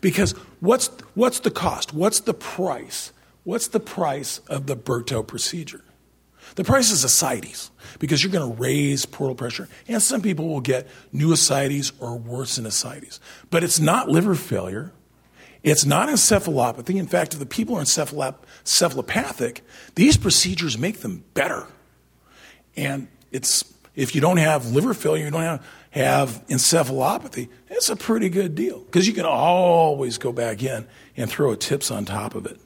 Because 0.00 0.32
what's, 0.60 0.88
what's 1.14 1.40
the 1.40 1.50
cost? 1.50 1.92
What's 1.92 2.20
the 2.20 2.34
price? 2.34 3.12
What's 3.44 3.68
the 3.68 3.80
price 3.80 4.38
of 4.48 4.66
the 4.66 4.76
BRTO 4.76 5.26
procedure? 5.26 5.82
The 6.58 6.64
price 6.64 6.90
is 6.90 7.04
ascites 7.04 7.70
because 8.00 8.24
you're 8.24 8.32
going 8.32 8.52
to 8.52 8.60
raise 8.60 9.06
portal 9.06 9.36
pressure, 9.36 9.68
and 9.86 10.02
some 10.02 10.20
people 10.20 10.48
will 10.48 10.60
get 10.60 10.88
new 11.12 11.32
ascites 11.32 11.92
or 12.00 12.18
worsen 12.18 12.66
ascites. 12.66 13.20
But 13.48 13.62
it's 13.62 13.78
not 13.78 14.08
liver 14.08 14.34
failure. 14.34 14.90
It's 15.62 15.84
not 15.84 16.08
encephalopathy. 16.08 16.96
In 16.96 17.06
fact, 17.06 17.32
if 17.32 17.38
the 17.38 17.46
people 17.46 17.76
are 17.76 17.82
encephalop- 17.82 18.38
encephalopathic, 18.64 19.60
these 19.94 20.16
procedures 20.16 20.76
make 20.76 20.98
them 20.98 21.22
better. 21.32 21.68
And 22.76 23.06
it's 23.30 23.62
if 23.94 24.16
you 24.16 24.20
don't 24.20 24.38
have 24.38 24.72
liver 24.72 24.94
failure, 24.94 25.26
you 25.26 25.30
don't 25.30 25.42
have, 25.42 25.64
have 25.90 26.44
encephalopathy, 26.48 27.50
it's 27.68 27.88
a 27.88 27.94
pretty 27.94 28.30
good 28.30 28.56
deal 28.56 28.80
because 28.80 29.06
you 29.06 29.12
can 29.12 29.26
always 29.26 30.18
go 30.18 30.32
back 30.32 30.64
in 30.64 30.88
and 31.16 31.30
throw 31.30 31.52
a 31.52 31.56
tips 31.56 31.92
on 31.92 32.04
top 32.04 32.34
of 32.34 32.46
it. 32.46 32.58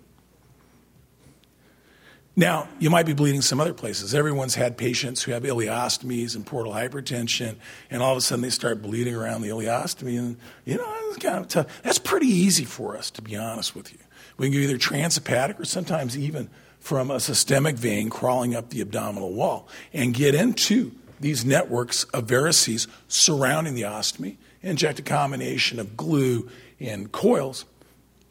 Now, 2.35 2.67
you 2.79 2.89
might 2.89 3.05
be 3.05 3.13
bleeding 3.13 3.43
some 3.43 3.61
other 3.61 3.75
places. 3.75 4.15
Everyone's 4.15 4.55
had 4.55 4.79
patients 4.79 5.23
who 5.23 5.33
have 5.33 5.43
ileostomies 5.43 6.35
and 6.35 6.47
portal 6.47 6.73
hypertension, 6.73 7.57
and 7.91 8.03
all 8.03 8.13
of 8.13 8.19
a 8.19 8.21
sudden 8.23 8.41
they 8.41 8.49
start 8.49 8.81
bleeding 8.81 9.15
around 9.15 9.43
the 9.43 9.51
ileostomy, 9.51 10.19
and 10.19 10.37
you 10.65 10.79
know, 10.79 10.95
it's 11.09 11.19
kind 11.19 11.39
of 11.39 11.49
tough. 11.49 11.83
That's 11.83 11.99
pretty 11.99 12.29
easy 12.29 12.65
for 12.65 12.97
us, 12.97 13.11
to 13.13 13.23
be 13.23 13.37
honest 13.37 13.75
with 13.75 13.93
you. 13.93 13.99
We 14.39 14.47
can 14.47 14.55
go 14.55 14.61
either 14.61 14.79
transhepatic 14.79 15.61
or 15.61 15.67
sometimes 15.67 16.17
even 16.17 16.49
from 16.81 17.11
a 17.11 17.21
systemic 17.21 17.77
vein 17.77 18.09
crawling 18.09 18.55
up 18.55 18.71
the 18.71 18.81
abdominal 18.81 19.35
wall 19.35 19.69
and 19.93 20.15
get 20.15 20.35
into 20.35 20.93
these 21.21 21.45
networks 21.45 22.05
of 22.05 22.27
varices 22.27 22.89
surrounding 23.09 23.75
the 23.75 23.83
ostomy, 23.83 24.39
inject 24.63 24.99
a 24.99 25.03
combination 25.03 25.79
of 25.79 25.99
glue 25.99 26.49
and 26.81 27.13
coils, 27.13 27.67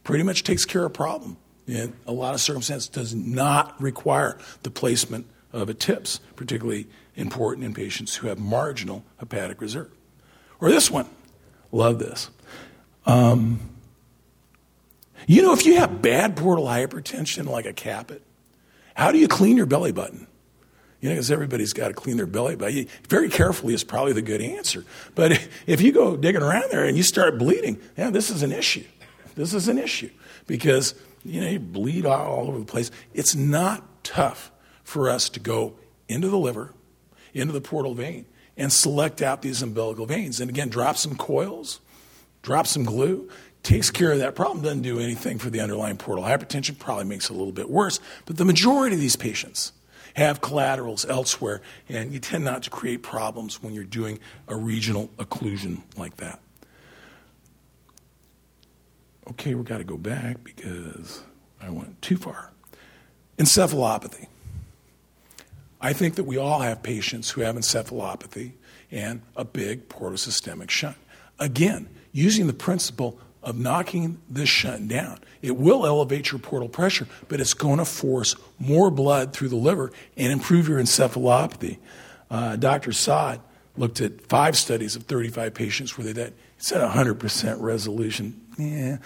pretty 0.03 0.23
much 0.23 0.43
takes 0.43 0.65
care 0.65 0.85
of 0.85 0.93
problem 0.93 1.37
in 1.67 1.93
a 2.05 2.11
lot 2.11 2.33
of 2.33 2.41
circumstances 2.41 2.89
does 2.89 3.15
not 3.15 3.79
require 3.81 4.37
the 4.63 4.71
placement 4.71 5.27
of 5.53 5.69
a 5.69 5.73
TIPS, 5.73 6.19
particularly 6.35 6.87
important 7.15 7.65
in 7.65 7.73
patients 7.73 8.15
who 8.15 8.27
have 8.27 8.39
marginal 8.39 9.03
hepatic 9.17 9.61
reserve. 9.61 9.91
Or 10.59 10.69
this 10.69 10.89
one, 10.89 11.09
love 11.71 11.99
this. 11.99 12.29
Um, 13.05 13.59
you 15.27 15.41
know, 15.41 15.53
if 15.53 15.65
you 15.65 15.77
have 15.77 16.01
bad 16.01 16.35
portal 16.35 16.65
hypertension 16.65 17.47
like 17.47 17.65
a 17.65 17.73
caput, 17.73 18.21
how 18.95 19.11
do 19.11 19.17
you 19.17 19.27
clean 19.27 19.57
your 19.57 19.65
belly 19.65 19.91
button? 19.91 20.27
You 20.99 21.09
know, 21.09 21.15
because 21.15 21.31
everybody's 21.31 21.73
got 21.73 21.87
to 21.87 21.93
clean 21.93 22.17
their 22.17 22.27
belly 22.27 22.55
button. 22.55 22.87
Very 23.09 23.29
carefully 23.29 23.73
is 23.73 23.83
probably 23.83 24.13
the 24.13 24.21
good 24.21 24.41
answer. 24.41 24.85
But 25.15 25.47
if 25.65 25.81
you 25.81 25.91
go 25.91 26.15
digging 26.15 26.43
around 26.43 26.65
there 26.71 26.85
and 26.85 26.95
you 26.95 27.03
start 27.03 27.39
bleeding, 27.39 27.79
yeah, 27.97 28.11
this 28.11 28.29
is 28.29 28.43
an 28.43 28.51
issue. 28.51 28.85
This 29.35 29.53
is 29.53 29.67
an 29.67 29.79
issue 29.79 30.11
because 30.45 30.93
you 31.23 31.41
know, 31.41 31.47
you 31.47 31.59
bleed 31.59 32.05
all 32.05 32.47
over 32.47 32.59
the 32.59 32.65
place. 32.65 32.91
It's 33.13 33.35
not 33.35 34.03
tough 34.03 34.51
for 34.83 35.09
us 35.09 35.29
to 35.29 35.39
go 35.39 35.75
into 36.07 36.27
the 36.29 36.37
liver, 36.37 36.73
into 37.33 37.53
the 37.53 37.61
portal 37.61 37.93
vein, 37.93 38.25
and 38.57 38.71
select 38.71 39.21
out 39.21 39.41
these 39.41 39.61
umbilical 39.61 40.05
veins. 40.05 40.39
And 40.39 40.49
again, 40.49 40.69
drop 40.69 40.97
some 40.97 41.15
coils, 41.15 41.79
drop 42.41 42.67
some 42.67 42.83
glue, 42.83 43.29
takes 43.63 43.89
care 43.91 44.11
of 44.11 44.19
that 44.19 44.35
problem, 44.35 44.63
doesn't 44.63 44.81
do 44.81 44.99
anything 44.99 45.37
for 45.37 45.49
the 45.49 45.59
underlying 45.59 45.97
portal 45.97 46.23
hypertension, 46.23 46.77
probably 46.77 47.05
makes 47.05 47.29
it 47.29 47.33
a 47.33 47.37
little 47.37 47.53
bit 47.53 47.69
worse. 47.69 47.99
But 48.25 48.37
the 48.37 48.45
majority 48.45 48.95
of 48.95 49.01
these 49.01 49.15
patients 49.15 49.71
have 50.15 50.41
collaterals 50.41 51.05
elsewhere, 51.05 51.61
and 51.87 52.11
you 52.11 52.19
tend 52.19 52.43
not 52.43 52.63
to 52.63 52.69
create 52.69 53.01
problems 53.01 53.63
when 53.63 53.73
you're 53.73 53.83
doing 53.83 54.19
a 54.47 54.55
regional 54.55 55.09
occlusion 55.17 55.83
like 55.95 56.17
that. 56.17 56.39
Okay, 59.31 59.55
we've 59.55 59.63
got 59.63 59.77
to 59.77 59.85
go 59.85 59.95
back 59.95 60.43
because 60.43 61.23
I 61.61 61.69
went 61.69 62.01
too 62.01 62.17
far. 62.17 62.51
Encephalopathy. 63.37 64.27
I 65.79 65.93
think 65.93 66.15
that 66.15 66.25
we 66.25 66.37
all 66.37 66.59
have 66.59 66.83
patients 66.83 67.29
who 67.29 67.39
have 67.39 67.55
encephalopathy 67.55 68.51
and 68.91 69.21
a 69.37 69.45
big 69.45 69.87
portosystemic 69.87 70.69
shunt. 70.69 70.97
Again, 71.39 71.87
using 72.11 72.47
the 72.47 72.53
principle 72.53 73.19
of 73.41 73.57
knocking 73.57 74.19
this 74.29 74.49
shunt 74.49 74.89
down. 74.89 75.17
It 75.41 75.55
will 75.55 75.85
elevate 75.85 76.33
your 76.33 76.39
portal 76.39 76.67
pressure, 76.67 77.07
but 77.29 77.39
it's 77.39 77.53
going 77.53 77.77
to 77.77 77.85
force 77.85 78.35
more 78.59 78.91
blood 78.91 79.31
through 79.31 79.47
the 79.47 79.55
liver 79.55 79.93
and 80.17 80.33
improve 80.33 80.67
your 80.67 80.77
encephalopathy. 80.77 81.77
Uh, 82.29 82.57
Dr. 82.57 82.91
Saad 82.91 83.39
looked 83.77 84.01
at 84.01 84.27
five 84.27 84.57
studies 84.57 84.97
of 84.97 85.03
35 85.03 85.53
patients 85.53 85.97
where 85.97 86.05
they 86.05 86.13
did. 86.13 86.33
He 86.61 86.65
said 86.65 86.87
100% 86.87 87.59
resolution. 87.59 88.39
Yeah, 88.55 88.97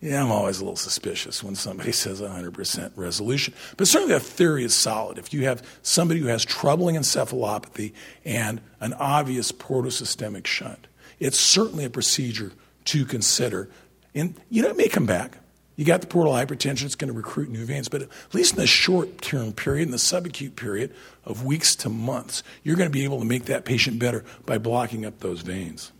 yeah, 0.00 0.20
I'm 0.20 0.32
always 0.32 0.58
a 0.58 0.64
little 0.64 0.74
suspicious 0.74 1.44
when 1.44 1.54
somebody 1.54 1.92
says 1.92 2.20
100% 2.20 2.90
resolution. 2.96 3.54
But 3.76 3.86
certainly 3.86 4.14
that 4.14 4.22
theory 4.22 4.64
is 4.64 4.74
solid. 4.74 5.16
If 5.16 5.32
you 5.32 5.44
have 5.44 5.62
somebody 5.82 6.18
who 6.18 6.26
has 6.26 6.44
troubling 6.44 6.96
encephalopathy 6.96 7.92
and 8.24 8.60
an 8.80 8.94
obvious 8.94 9.52
portosystemic 9.52 10.44
shunt, 10.44 10.88
it's 11.20 11.38
certainly 11.38 11.84
a 11.84 11.90
procedure 11.90 12.50
to 12.86 13.04
consider. 13.04 13.70
And, 14.12 14.34
you 14.50 14.62
know, 14.62 14.70
it 14.70 14.76
may 14.76 14.88
come 14.88 15.06
back. 15.06 15.38
You 15.76 15.84
got 15.84 16.00
the 16.00 16.08
portal 16.08 16.32
hypertension, 16.32 16.84
it's 16.84 16.96
going 16.96 17.12
to 17.12 17.16
recruit 17.16 17.48
new 17.48 17.64
veins, 17.64 17.88
but 17.88 18.02
at 18.02 18.08
least 18.32 18.54
in 18.54 18.60
the 18.60 18.66
short 18.66 19.22
term 19.22 19.52
period, 19.52 19.86
in 19.86 19.92
the 19.92 19.98
subacute 19.98 20.56
period 20.56 20.92
of 21.24 21.44
weeks 21.44 21.76
to 21.76 21.88
months, 21.88 22.42
you're 22.64 22.76
going 22.76 22.88
to 22.88 22.92
be 22.92 23.04
able 23.04 23.20
to 23.20 23.24
make 23.24 23.44
that 23.44 23.64
patient 23.64 24.00
better 24.00 24.24
by 24.46 24.58
blocking 24.58 25.06
up 25.06 25.20
those 25.20 25.42
veins. 25.42 25.92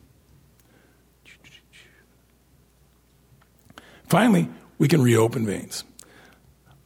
Finally, 4.09 4.49
we 4.79 4.89
can 4.89 5.03
reopen 5.03 5.47
veins. 5.47 5.85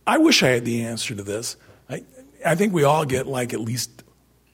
I 0.07 0.19
wish 0.19 0.43
I 0.43 0.49
had 0.49 0.65
the 0.65 0.85
answer 0.85 1.15
to 1.15 1.23
this. 1.23 1.57
I, 1.91 2.05
I 2.45 2.55
think 2.55 2.73
we 2.73 2.85
all 2.85 3.05
get 3.05 3.27
like 3.27 3.53
at 3.53 3.61
least 3.61 4.03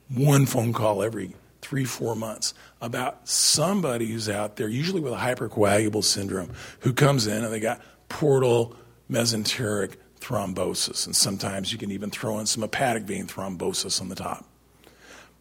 one 0.08 0.46
phone 0.46 0.72
call 0.72 1.02
every 1.02 1.34
three, 1.62 1.84
four 1.84 2.14
months 2.14 2.52
about 2.80 3.26
somebody 3.28 4.06
who's 4.06 4.28
out 4.28 4.56
there, 4.56 4.68
usually 4.68 5.00
with 5.00 5.12
a 5.12 5.16
hypercoagulable 5.16 6.04
syndrome, 6.04 6.50
who 6.80 6.92
comes 6.92 7.26
in 7.26 7.42
and 7.42 7.52
they 7.52 7.60
got 7.60 7.80
portal 8.08 8.76
mesenteric 9.10 9.94
thrombosis. 10.20 11.06
And 11.06 11.14
sometimes 11.16 11.72
you 11.72 11.78
can 11.78 11.90
even 11.90 12.10
throw 12.10 12.38
in 12.38 12.46
some 12.46 12.62
hepatic 12.62 13.04
vein 13.04 13.26
thrombosis 13.26 14.00
on 14.00 14.08
the 14.08 14.14
top. 14.14 14.44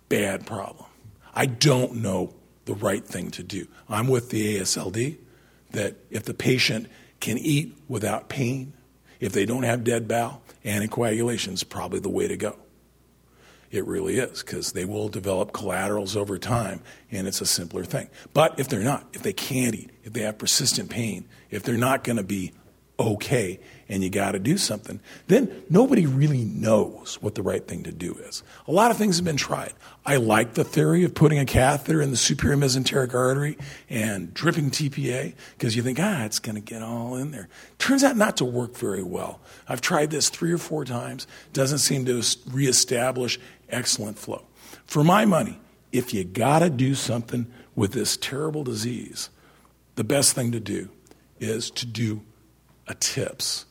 Bad 0.09 0.45
problem. 0.45 0.85
I 1.33 1.45
don't 1.45 1.95
know 1.95 2.33
the 2.65 2.75
right 2.75 3.03
thing 3.03 3.31
to 3.31 3.43
do. 3.43 3.67
I'm 3.89 4.07
with 4.07 4.29
the 4.29 4.59
ASLD 4.59 5.17
that 5.71 5.95
if 6.09 6.23
the 6.23 6.33
patient 6.33 6.87
can 7.23 7.37
eat 7.37 7.73
without 7.87 8.27
pain, 8.27 8.73
if 9.21 9.31
they 9.31 9.45
don't 9.45 9.63
have 9.63 9.85
dead 9.85 10.09
bowel, 10.09 10.43
anticoagulation 10.65 11.53
is 11.53 11.63
probably 11.63 11.99
the 11.99 12.09
way 12.09 12.27
to 12.27 12.35
go. 12.35 12.57
It 13.71 13.87
really 13.87 14.17
is, 14.19 14.43
because 14.43 14.73
they 14.73 14.83
will 14.83 15.07
develop 15.07 15.53
collaterals 15.53 16.17
over 16.17 16.37
time, 16.37 16.81
and 17.11 17.25
it's 17.25 17.39
a 17.39 17.45
simpler 17.45 17.85
thing. 17.85 18.09
But 18.33 18.59
if 18.59 18.67
they're 18.67 18.83
not, 18.83 19.07
if 19.13 19.23
they 19.23 19.31
can't 19.31 19.73
eat, 19.73 19.91
if 20.03 20.11
they 20.11 20.23
have 20.23 20.37
persistent 20.37 20.89
pain, 20.89 21.23
if 21.49 21.63
they're 21.63 21.77
not 21.77 22.03
going 22.03 22.17
to 22.17 22.23
be 22.23 22.51
okay 22.99 23.59
and 23.89 24.03
you 24.03 24.09
got 24.09 24.31
to 24.31 24.39
do 24.39 24.57
something, 24.57 24.99
then 25.27 25.63
nobody 25.69 26.05
really 26.05 26.45
knows 26.45 27.17
what 27.21 27.35
the 27.35 27.41
right 27.41 27.67
thing 27.67 27.83
to 27.83 27.91
do 27.91 28.15
is. 28.15 28.43
A 28.67 28.71
lot 28.71 28.91
of 28.91 28.97
things 28.97 29.17
have 29.17 29.25
been 29.25 29.37
tried. 29.37 29.73
I 30.05 30.17
like 30.17 30.53
the 30.53 30.63
theory 30.63 31.03
of 31.03 31.13
putting 31.13 31.39
a 31.39 31.45
catheter 31.45 32.01
in 32.01 32.11
the 32.11 32.17
superior 32.17 32.57
mesenteric 32.57 33.13
artery 33.13 33.57
and 33.89 34.33
dripping 34.33 34.71
TPA 34.71 35.33
because 35.57 35.75
you 35.75 35.83
think, 35.83 35.99
ah, 35.99 36.23
it's 36.23 36.39
going 36.39 36.55
to 36.55 36.61
get 36.61 36.81
all 36.81 37.15
in 37.15 37.31
there. 37.31 37.49
Turns 37.77 38.03
out 38.03 38.15
not 38.15 38.37
to 38.37 38.45
work 38.45 38.75
very 38.75 39.03
well. 39.03 39.41
I've 39.67 39.81
tried 39.81 40.11
this 40.11 40.29
three 40.29 40.51
or 40.51 40.57
four 40.57 40.85
times, 40.85 41.27
doesn't 41.51 41.79
seem 41.79 42.05
to 42.05 42.23
reestablish 42.49 43.39
excellent 43.69 44.17
flow. 44.17 44.43
For 44.85 45.03
my 45.03 45.25
money, 45.25 45.59
if 45.91 46.13
you 46.13 46.23
got 46.23 46.59
to 46.59 46.69
do 46.69 46.95
something 46.95 47.47
with 47.75 47.93
this 47.93 48.17
terrible 48.17 48.63
disease, 48.63 49.29
the 49.95 50.03
best 50.03 50.33
thing 50.33 50.51
to 50.51 50.59
do 50.59 50.89
is 51.39 51.69
to 51.71 51.85
do 51.85 52.21
a 52.87 52.95
TIPS 52.95 53.65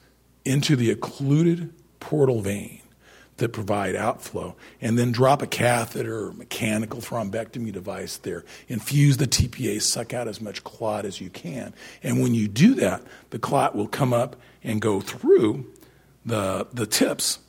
into 0.45 0.77
the 0.77 0.91
occluded 0.91 1.73
portal 2.01 2.41
vein 2.41 2.83
that 3.39 3.49
provide 3.49 3.97
outflow, 3.97 4.55
and 4.81 4.99
then 4.99 5.11
drop 5.11 5.43
a 5.43 5.47
catheter 5.47 6.27
or 6.27 6.33
mechanical 6.33 7.01
thrombectomy 7.01 7.73
device 7.73 8.19
there. 8.19 8.45
Infuse 8.69 9.17
the 9.17 9.27
TPA, 9.27 9.81
suck 9.81 10.13
out 10.13 10.29
as 10.29 10.41
much 10.41 10.63
clot 10.63 11.05
as 11.05 11.21
you 11.21 11.31
can. 11.31 11.75
And 12.03 12.23
when 12.23 12.35
you 12.35 12.47
do 12.47 12.75
that, 12.75 13.03
the 13.31 13.39
clot 13.39 13.75
will 13.75 13.89
come 13.89 14.13
up 14.13 14.37
and 14.63 14.81
go 14.81 15.01
through 15.01 15.67
the, 16.25 16.69
the 16.73 16.87
tips 16.87 17.41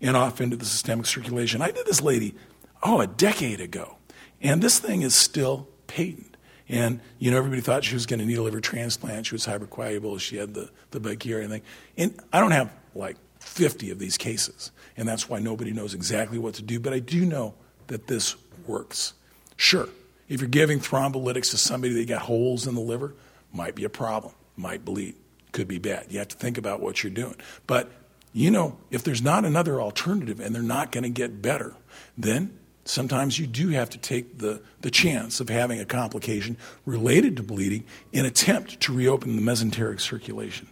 and 0.00 0.16
off 0.16 0.40
into 0.40 0.56
the 0.56 0.64
systemic 0.64 1.06
circulation. 1.06 1.62
I 1.62 1.70
did 1.70 1.86
this 1.86 2.02
lady, 2.02 2.34
oh, 2.82 3.00
a 3.00 3.06
decade 3.06 3.60
ago, 3.60 3.98
and 4.40 4.62
this 4.62 4.78
thing 4.78 5.02
is 5.02 5.14
still 5.14 5.68
patent. 5.86 6.35
And, 6.68 7.00
you 7.18 7.30
know, 7.30 7.36
everybody 7.36 7.62
thought 7.62 7.84
she 7.84 7.94
was 7.94 8.06
going 8.06 8.18
to 8.20 8.26
need 8.26 8.38
a 8.38 8.42
liver 8.42 8.60
transplant. 8.60 9.26
She 9.26 9.34
was 9.34 9.46
hypercoagulable. 9.46 10.18
She 10.20 10.36
had 10.36 10.54
the, 10.54 10.70
the 10.90 11.00
Buerger 11.00 11.40
and 11.40 11.50
thing. 11.50 11.62
And 11.96 12.18
I 12.32 12.40
don't 12.40 12.50
have 12.50 12.72
like 12.94 13.16
50 13.38 13.90
of 13.90 13.98
these 13.98 14.16
cases. 14.18 14.72
And 14.96 15.08
that's 15.08 15.28
why 15.28 15.38
nobody 15.38 15.72
knows 15.72 15.94
exactly 15.94 16.38
what 16.38 16.54
to 16.54 16.62
do. 16.62 16.80
But 16.80 16.92
I 16.92 16.98
do 16.98 17.24
know 17.24 17.54
that 17.86 18.08
this 18.08 18.34
works. 18.66 19.14
Sure, 19.56 19.88
if 20.28 20.40
you're 20.40 20.48
giving 20.48 20.80
thrombolytics 20.80 21.50
to 21.50 21.56
somebody 21.56 21.94
that 21.94 22.08
got 22.08 22.22
holes 22.22 22.66
in 22.66 22.74
the 22.74 22.80
liver, 22.80 23.14
might 23.52 23.74
be 23.74 23.84
a 23.84 23.88
problem, 23.88 24.34
might 24.56 24.84
bleed, 24.84 25.14
could 25.52 25.68
be 25.68 25.78
bad. 25.78 26.06
You 26.10 26.18
have 26.18 26.28
to 26.28 26.36
think 26.36 26.58
about 26.58 26.80
what 26.80 27.02
you're 27.02 27.12
doing. 27.12 27.36
But, 27.66 27.90
you 28.32 28.50
know, 28.50 28.76
if 28.90 29.04
there's 29.04 29.22
not 29.22 29.44
another 29.44 29.80
alternative 29.80 30.40
and 30.40 30.54
they're 30.54 30.62
not 30.62 30.92
going 30.92 31.04
to 31.04 31.10
get 31.10 31.40
better, 31.40 31.74
then 32.18 32.58
sometimes 32.88 33.38
you 33.38 33.46
do 33.46 33.68
have 33.70 33.90
to 33.90 33.98
take 33.98 34.38
the, 34.38 34.62
the 34.80 34.90
chance 34.90 35.40
of 35.40 35.48
having 35.48 35.80
a 35.80 35.84
complication 35.84 36.56
related 36.84 37.36
to 37.36 37.42
bleeding 37.42 37.84
in 38.12 38.24
attempt 38.24 38.80
to 38.80 38.92
reopen 38.92 39.36
the 39.36 39.42
mesenteric 39.42 40.00
circulation. 40.00 40.68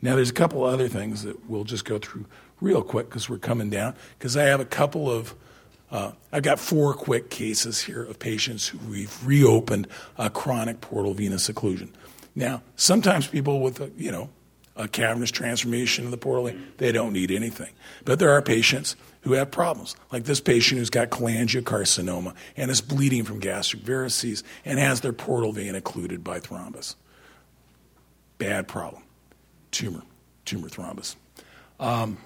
Now, 0.00 0.14
there's 0.14 0.30
a 0.30 0.34
couple 0.34 0.64
other 0.64 0.88
things 0.88 1.22
that 1.24 1.48
we'll 1.48 1.64
just 1.64 1.84
go 1.84 1.98
through 1.98 2.26
real 2.60 2.82
quick 2.82 3.08
because 3.08 3.28
we're 3.28 3.38
coming 3.38 3.70
down. 3.70 3.94
Because 4.18 4.36
I 4.36 4.44
have 4.44 4.60
a 4.60 4.64
couple 4.64 5.10
of, 5.10 5.34
uh, 5.90 6.12
I've 6.32 6.42
got 6.42 6.60
four 6.60 6.94
quick 6.94 7.30
cases 7.30 7.82
here 7.82 8.04
of 8.04 8.18
patients 8.18 8.68
who 8.68 8.78
we've 8.90 9.26
reopened 9.26 9.88
a 10.16 10.30
chronic 10.30 10.80
portal 10.80 11.14
venous 11.14 11.48
occlusion. 11.48 11.90
Now, 12.34 12.62
sometimes 12.76 13.26
people 13.26 13.60
with, 13.60 13.80
a, 13.80 13.90
you 13.96 14.12
know, 14.12 14.30
a 14.78 14.88
cavernous 14.88 15.30
transformation 15.30 16.04
of 16.04 16.10
the 16.10 16.16
portal, 16.16 16.50
they 16.78 16.92
don't 16.92 17.12
need 17.12 17.30
anything. 17.30 17.70
But 18.04 18.20
there 18.20 18.30
are 18.30 18.40
patients 18.40 18.96
who 19.22 19.32
have 19.32 19.50
problems, 19.50 19.96
like 20.12 20.24
this 20.24 20.40
patient 20.40 20.78
who's 20.78 20.88
got 20.88 21.10
cholangiocarcinoma 21.10 22.34
and 22.56 22.70
is 22.70 22.80
bleeding 22.80 23.24
from 23.24 23.40
gastric 23.40 23.82
varices 23.82 24.44
and 24.64 24.78
has 24.78 25.00
their 25.00 25.12
portal 25.12 25.52
vein 25.52 25.74
occluded 25.74 26.22
by 26.22 26.38
thrombus. 26.38 26.94
Bad 28.38 28.68
problem. 28.68 29.02
Tumor, 29.72 30.02
tumor 30.44 30.68
thrombus. 30.68 31.16
Um, 31.80 32.16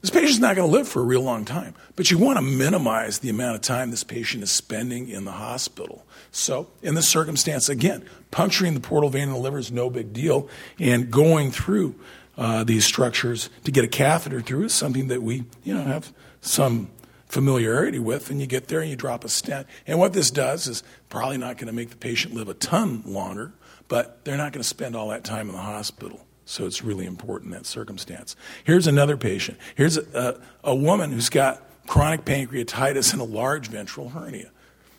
this 0.00 0.10
patient's 0.10 0.38
not 0.38 0.56
going 0.56 0.68
to 0.68 0.76
live 0.76 0.88
for 0.88 1.00
a 1.00 1.04
real 1.04 1.20
long 1.20 1.44
time, 1.44 1.74
but 1.94 2.10
you 2.10 2.16
want 2.16 2.38
to 2.38 2.42
minimize 2.42 3.18
the 3.18 3.28
amount 3.28 3.56
of 3.56 3.60
time 3.60 3.90
this 3.90 4.04
patient 4.04 4.42
is 4.42 4.50
spending 4.50 5.08
in 5.08 5.24
the 5.24 5.32
hospital. 5.32 6.06
So, 6.32 6.68
in 6.82 6.94
this 6.94 7.08
circumstance, 7.08 7.68
again, 7.68 8.04
puncturing 8.30 8.74
the 8.74 8.80
portal 8.80 9.10
vein 9.10 9.24
in 9.24 9.30
the 9.30 9.38
liver 9.38 9.58
is 9.58 9.70
no 9.70 9.90
big 9.90 10.12
deal, 10.12 10.48
and 10.78 11.10
going 11.10 11.50
through 11.50 11.96
uh, 12.38 12.64
these 12.64 12.86
structures 12.86 13.50
to 13.64 13.70
get 13.70 13.84
a 13.84 13.88
catheter 13.88 14.40
through 14.40 14.64
is 14.64 14.72
something 14.72 15.08
that 15.08 15.22
we, 15.22 15.44
you 15.62 15.74
know, 15.74 15.82
have 15.82 16.12
some 16.40 16.88
familiarity 17.26 17.98
with. 17.98 18.30
And 18.30 18.40
you 18.40 18.46
get 18.46 18.68
there 18.68 18.80
and 18.80 18.88
you 18.88 18.96
drop 18.96 19.24
a 19.24 19.28
stent. 19.28 19.66
And 19.86 19.98
what 19.98 20.14
this 20.14 20.30
does 20.30 20.66
is 20.66 20.82
probably 21.10 21.36
not 21.36 21.58
going 21.58 21.66
to 21.66 21.72
make 21.72 21.90
the 21.90 21.96
patient 21.96 22.34
live 22.34 22.48
a 22.48 22.54
ton 22.54 23.02
longer, 23.04 23.52
but 23.88 24.24
they're 24.24 24.38
not 24.38 24.52
going 24.52 24.62
to 24.62 24.68
spend 24.68 24.96
all 24.96 25.08
that 25.08 25.24
time 25.24 25.48
in 25.48 25.54
the 25.54 25.60
hospital. 25.60 26.24
So 26.50 26.66
it's 26.66 26.82
really 26.82 27.06
important 27.06 27.52
that 27.52 27.64
circumstance. 27.64 28.34
Here's 28.64 28.88
another 28.88 29.16
patient. 29.16 29.56
Here's 29.76 29.96
a, 29.96 30.40
a, 30.64 30.72
a 30.72 30.74
woman 30.74 31.12
who's 31.12 31.28
got 31.28 31.62
chronic 31.86 32.24
pancreatitis 32.24 33.12
and 33.12 33.22
a 33.22 33.24
large 33.24 33.68
ventral 33.68 34.08
hernia. 34.08 34.50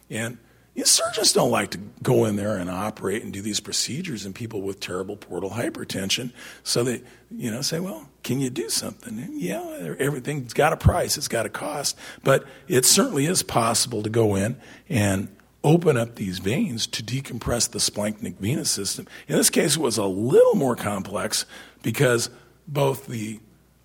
And 0.10 0.38
you 0.76 0.82
know, 0.82 0.86
surgeons 0.86 1.34
don't 1.34 1.52
like 1.52 1.72
to 1.72 1.80
go 2.02 2.24
in 2.24 2.38
there 2.38 2.56
and 2.56 2.70
operate 2.70 3.24
and 3.24 3.34
do 3.34 3.42
these 3.42 3.60
procedures 3.60 4.26
in 4.26 4.32
people 4.32 4.62
with 4.62 4.80
terrible 4.80 5.18
portal 5.18 5.50
hypertension. 5.50 6.32
So 6.64 6.86
they, 6.86 7.04
you 7.30 7.52
know, 7.52 7.62
say, 7.62 7.82
well, 7.82 8.10
can 8.24 8.40
you 8.40 8.50
do 8.50 8.70
something? 8.70 9.20
And 9.20 9.38
yeah, 9.38 9.94
everything's 10.00 10.54
got 10.54 10.72
a 10.72 10.78
price, 10.78 11.18
it's 11.18 11.28
got 11.28 11.46
a 11.46 11.50
cost, 11.50 11.98
but 12.24 12.46
it 12.70 12.86
certainly 12.86 13.26
is 13.26 13.44
possible 13.44 14.04
to 14.04 14.10
go 14.10 14.36
in 14.36 14.56
and 14.88 15.28
open 15.64 15.98
up 15.98 16.16
these 16.16 16.40
veins 16.40 16.88
to 16.88 17.04
decompress 17.04 17.70
the 17.70 17.80
splanchnic 17.80 18.38
venous 18.38 18.72
system. 18.72 19.08
In 19.28 19.36
this 19.38 19.50
case, 19.50 19.76
it 19.76 19.82
was 19.82 19.98
a 19.98 20.06
little 20.06 20.56
more 20.56 20.76
complex 20.76 21.46
because 21.84 22.30
both 22.68 23.08
the 23.08 23.40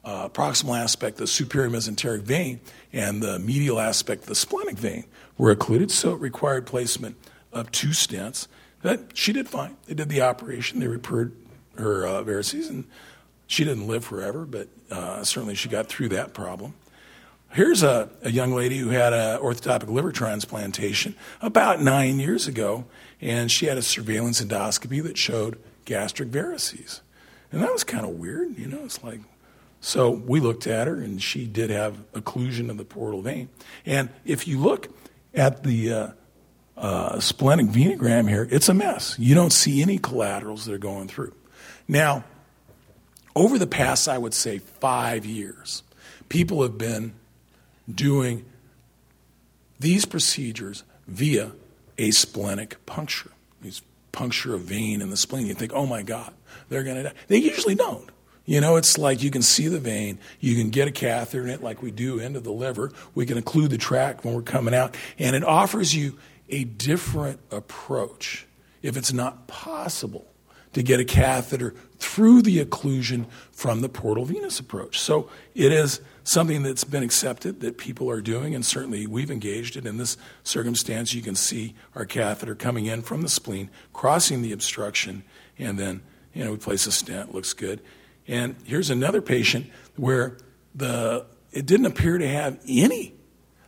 uh, 0.05 0.29
proximal 0.29 0.79
aspect, 0.79 1.17
the 1.17 1.27
superior 1.27 1.69
mesenteric 1.69 2.23
vein, 2.23 2.61
and 2.93 3.23
the 3.23 3.39
medial 3.39 3.81
aspect, 3.81 4.25
the 4.25 4.35
splenic 4.35 4.79
vein, 4.79 5.05
were 5.37 5.51
occluded, 5.51 5.91
so 5.91 6.12
it 6.15 6.21
required 6.21 6.65
placement 6.65 7.17
of 7.53 7.71
two 7.73 7.89
stents. 7.89 8.47
But 8.83 9.11
she 9.15 9.33
did 9.33 9.49
fine. 9.49 9.77
They 9.87 9.95
did 9.95 10.09
the 10.09 10.23
operation. 10.23 10.79
They 10.79 10.87
repaired 10.87 11.35
her 11.77 12.07
uh, 12.07 12.23
varices, 12.23 12.71
and 12.71 12.85
she 13.47 13.65
didn't 13.65 13.89
live 13.89 14.05
forever, 14.05 14.47
but 14.47 14.69
uh, 14.91 15.25
certainly 15.25 15.57
she 15.57 15.69
got 15.69 15.89
through 15.89 16.11
that 16.11 16.33
problem. 16.33 16.75
Here's 17.57 17.83
a, 17.83 18.11
a 18.21 18.31
young 18.31 18.53
lady 18.53 18.77
who 18.77 18.90
had 18.90 19.14
an 19.14 19.40
orthotopic 19.40 19.88
liver 19.88 20.12
transplantation 20.12 21.14
about 21.40 21.81
nine 21.81 22.21
years 22.21 22.47
ago, 22.47 22.85
and 23.19 23.51
she 23.51 23.64
had 23.64 23.79
a 23.79 23.83
surveillance 23.83 24.42
endoscopy 24.42 25.03
that 25.03 25.16
showed 25.16 25.59
gastric 25.87 26.29
varices. 26.29 27.01
And 27.51 27.62
that 27.62 27.73
was 27.73 27.83
kind 27.83 28.05
of 28.05 28.11
weird, 28.11 28.59
you 28.59 28.66
know, 28.66 28.85
it's 28.85 29.03
like, 29.03 29.21
so 29.81 30.11
we 30.11 30.38
looked 30.38 30.66
at 30.66 30.87
her, 30.87 30.97
and 30.97 31.23
she 31.23 31.47
did 31.47 31.71
have 31.71 31.97
occlusion 32.12 32.69
of 32.69 32.77
the 32.77 32.85
portal 32.85 33.23
vein. 33.23 33.49
And 33.87 34.11
if 34.27 34.47
you 34.47 34.59
look 34.59 34.90
at 35.33 35.62
the, 35.62 35.92
uh, 35.95 36.09
uh, 36.77 37.21
splenic 37.21 37.69
venogram 37.69 38.29
here, 38.29 38.47
it's 38.51 38.69
a 38.69 38.75
mess. 38.75 39.19
You 39.19 39.35
don't 39.35 39.49
see 39.51 39.81
any 39.81 39.97
collaterals 39.97 40.66
that 40.66 40.75
are 40.75 40.79
going 40.79 41.09
through. 41.09 41.35
Now, 41.88 42.23
over 43.35 43.59
the 43.59 43.66
past, 43.66 44.11
I 44.11 44.19
would 44.19 44.35
say, 44.35 44.59
five 44.59 45.25
years, 45.25 45.85
people 46.29 46.61
have 46.61 46.77
been 46.77 47.14
doing 47.92 48.44
these 49.79 50.05
procedures 50.05 50.85
via 51.07 51.53
a 51.99 52.11
splenic 52.11 52.85
puncture. 52.87 53.31
These 53.61 53.83
puncture 54.12 54.55
a 54.55 54.59
vein 54.59 55.03
in 55.03 55.11
the 55.11 55.16
spleen. 55.16 55.46
You 55.46 55.55
think, 55.55 55.72
oh 55.75 55.87
my 55.87 56.03
God, 56.03 56.33
they're 56.68 56.83
going 56.83 56.96
to 56.96 57.03
die. 57.05 57.12
They 57.29 57.38
usually 57.38 57.75
don't. 57.75 58.11
You 58.46 58.61
know, 58.61 58.77
it's 58.77 58.96
like 58.96 59.22
you 59.25 59.31
can 59.31 59.42
see 59.42 59.66
the 59.66 59.81
vein, 59.81 60.20
you 60.38 60.55
can 60.55 60.70
get 60.70 60.87
a 60.87 60.92
catheter 60.92 61.42
in 61.42 61.51
it 61.51 61.62
like 61.64 61.83
we 61.83 61.90
do 61.90 62.20
into 62.20 62.38
the 62.38 62.53
liver. 62.53 62.92
We 63.14 63.27
can 63.27 63.42
occlude 63.42 63.70
the 63.70 63.79
tract 63.79 64.25
when 64.25 64.35
we're 64.35 64.42
coming 64.42 64.72
out, 64.72 64.96
and 65.18 65.35
it 65.35 65.42
offers 65.42 65.94
you 65.96 66.16
a 66.49 66.62
different 66.62 67.40
approach 67.51 68.46
if 68.83 68.96
it's 68.96 69.12
not 69.12 69.49
possible 69.49 70.27
to 70.77 70.83
get 70.83 71.01
a 71.01 71.05
catheter 71.07 71.75
through 71.99 72.43
the 72.43 72.62
occlusion 72.62 73.25
from 73.51 73.81
the 73.81 73.89
portal 73.89 74.27
venous 74.27 74.61
approach. 74.61 75.01
So 75.01 75.31
it 75.55 75.73
is 75.73 76.03
something 76.23 76.62
that's 76.62 76.85
been 76.85 77.03
accepted 77.03 77.61
that 77.61 77.79
people 77.79 78.11
are 78.11 78.21
doing, 78.21 78.55
and 78.55 78.62
certainly 78.62 79.07
we've 79.07 79.31
engaged 79.31 79.79
it. 79.79 79.87
In 79.87 79.97
this 79.97 80.19
circumstance, 80.45 81.15
you 81.15 81.23
can 81.23 81.35
see 81.35 81.75
our 81.95 82.05
catheter 82.05 82.55
coming 82.55 82.85
in 82.85 83.01
from 83.01 83.23
the 83.23 83.31
spleen, 83.31 83.71
crossing 83.95 84.43
the 84.43 84.53
obstruction, 84.53 85.23
and 85.59 85.79
then 85.79 86.03
you 86.35 86.45
know 86.45 86.51
we 86.51 86.59
place 86.59 86.87
a 86.87 86.93
stent. 86.93 87.35
Looks 87.35 87.55
good. 87.55 87.81
And 88.29 88.55
here's 88.65 88.91
another 88.91 89.23
patient 89.23 89.71
where 89.97 90.37
the 90.75 91.25
it 91.53 91.65
didn't 91.65 91.87
appear 91.87 92.19
to 92.19 92.29
have 92.29 92.61
any. 92.69 93.15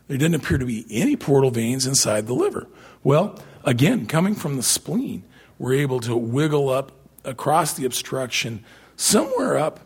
There 0.07 0.17
didn't 0.19 0.35
appear 0.35 0.59
to 0.59 0.65
be 0.67 0.85
any 0.91 1.15
portal 1.15 1.49
veins 1.49 1.87
inside 1.87 2.27
the 2.27 2.35
liver. 2.35 2.67
Well, 3.03 3.39
again, 3.63 4.05
coming 4.05 4.35
from 4.35 4.57
the 4.57 4.63
spleen, 4.63 5.23
we're 5.57 5.73
able 5.73 6.01
to 6.01 6.15
wiggle 6.15 6.69
up 6.69 6.91
across 7.29 7.73
the 7.73 7.85
obstruction 7.85 8.63
somewhere 8.95 9.57
up, 9.57 9.79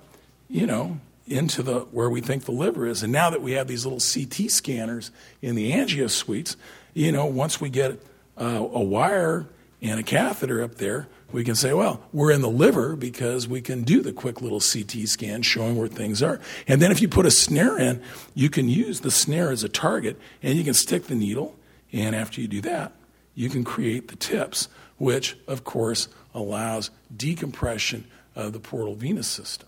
you 0.49 0.65
know, 0.65 0.99
into 1.27 1.63
the 1.63 1.81
where 1.91 2.09
we 2.09 2.21
think 2.21 2.45
the 2.45 2.51
liver 2.51 2.85
is. 2.87 3.03
And 3.03 3.11
now 3.11 3.29
that 3.29 3.41
we 3.41 3.53
have 3.53 3.67
these 3.67 3.85
little 3.85 3.99
CT 3.99 4.49
scanners 4.49 5.11
in 5.41 5.55
the 5.55 5.71
angio 5.71 6.09
suites, 6.09 6.57
you 6.93 7.11
know, 7.11 7.25
once 7.25 7.61
we 7.61 7.69
get 7.69 8.01
uh, 8.37 8.67
a 8.71 8.81
wire 8.81 9.47
and 9.81 9.99
a 9.99 10.03
catheter 10.03 10.63
up 10.63 10.75
there, 10.75 11.07
we 11.31 11.43
can 11.43 11.55
say, 11.55 11.73
well, 11.73 12.01
we're 12.13 12.31
in 12.31 12.41
the 12.41 12.49
liver 12.49 12.95
because 12.95 13.47
we 13.47 13.59
can 13.59 13.83
do 13.83 14.01
the 14.01 14.13
quick 14.13 14.41
little 14.41 14.59
CT 14.59 15.07
scan 15.07 15.41
showing 15.41 15.75
where 15.75 15.87
things 15.87 16.21
are. 16.21 16.39
And 16.67 16.81
then 16.81 16.91
if 16.91 17.01
you 17.01 17.07
put 17.07 17.25
a 17.25 17.31
snare 17.31 17.79
in, 17.79 18.01
you 18.35 18.49
can 18.49 18.69
use 18.69 18.99
the 18.99 19.09
snare 19.09 19.51
as 19.51 19.63
a 19.63 19.69
target 19.69 20.19
and 20.43 20.57
you 20.57 20.63
can 20.63 20.75
stick 20.75 21.07
the 21.07 21.15
needle. 21.15 21.55
And 21.91 22.15
after 22.15 22.39
you 22.39 22.47
do 22.47 22.61
that, 22.61 22.93
you 23.33 23.49
can 23.49 23.63
create 23.63 24.09
the 24.09 24.15
tips, 24.15 24.67
which, 24.97 25.35
of 25.47 25.63
course, 25.63 26.07
allows 26.33 26.91
decompression 27.15 28.05
of 28.35 28.53
the 28.53 28.59
portal 28.59 28.95
venous 28.95 29.27
system. 29.27 29.67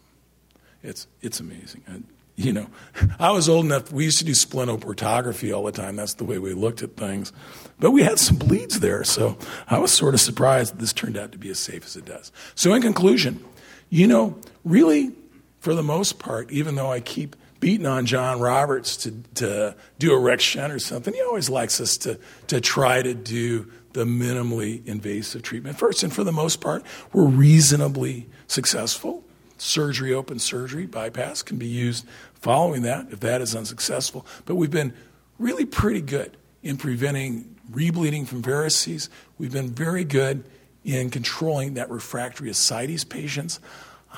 It's, 0.83 1.07
it's 1.21 1.39
amazing. 1.39 1.83
And, 1.87 2.05
you 2.35 2.53
know, 2.53 2.67
I 3.19 3.31
was 3.31 3.49
old 3.49 3.65
enough, 3.65 3.91
we 3.91 4.05
used 4.05 4.19
to 4.19 4.25
do 4.25 4.33
splenoportography 4.33 5.55
all 5.55 5.63
the 5.63 5.71
time. 5.71 5.95
That's 5.95 6.15
the 6.15 6.25
way 6.25 6.37
we 6.37 6.53
looked 6.53 6.81
at 6.81 6.95
things. 6.95 7.33
But 7.79 7.91
we 7.91 8.03
had 8.03 8.19
some 8.19 8.37
bleeds 8.37 8.79
there, 8.79 9.03
so 9.03 9.37
I 9.67 9.79
was 9.79 9.91
sort 9.91 10.13
of 10.13 10.21
surprised 10.21 10.73
that 10.73 10.79
this 10.79 10.93
turned 10.93 11.17
out 11.17 11.31
to 11.33 11.37
be 11.37 11.49
as 11.49 11.59
safe 11.59 11.85
as 11.85 11.95
it 11.95 12.05
does. 12.05 12.31
So, 12.55 12.73
in 12.73 12.81
conclusion, 12.81 13.43
you 13.89 14.07
know, 14.07 14.37
really, 14.63 15.11
for 15.59 15.75
the 15.75 15.83
most 15.83 16.17
part, 16.17 16.49
even 16.51 16.75
though 16.75 16.91
I 16.91 17.01
keep 17.01 17.35
beating 17.65 17.87
on 17.87 18.05
John 18.05 18.39
Roberts 18.39 18.95
to, 18.97 19.11
to 19.33 19.75
do 19.97 20.13
a 20.13 20.19
Rex 20.19 20.43
shunt 20.43 20.71
or 20.71 20.77
something, 20.77 21.15
he 21.15 21.21
always 21.21 21.49
likes 21.49 21.81
us 21.81 21.97
to, 21.97 22.19
to 22.45 22.61
try 22.61 23.01
to 23.01 23.15
do 23.15 23.71
the 23.93 24.03
minimally 24.03 24.85
invasive 24.85 25.41
treatment 25.41 25.79
first. 25.79 26.03
And 26.03 26.13
for 26.13 26.23
the 26.23 26.31
most 26.31 26.61
part, 26.61 26.83
we're 27.11 27.25
reasonably 27.25 28.27
successful. 28.45 29.23
Surgery, 29.57 30.13
open 30.13 30.37
surgery, 30.37 30.85
bypass 30.85 31.41
can 31.41 31.57
be 31.57 31.65
used 31.65 32.05
following 32.35 32.83
that 32.83 33.07
if 33.09 33.21
that 33.21 33.41
is 33.41 33.55
unsuccessful. 33.55 34.27
But 34.45 34.57
we've 34.57 34.69
been 34.69 34.93
really 35.39 35.65
pretty 35.65 36.01
good 36.01 36.37
in 36.61 36.77
preventing 36.77 37.55
rebleeding 37.71 38.27
from 38.27 38.43
varices. 38.43 39.09
We've 39.39 39.51
been 39.51 39.71
very 39.71 40.03
good 40.03 40.43
in 40.83 41.09
controlling 41.09 41.73
that 41.73 41.89
refractory 41.89 42.51
ascites 42.51 43.03
patients. 43.03 43.59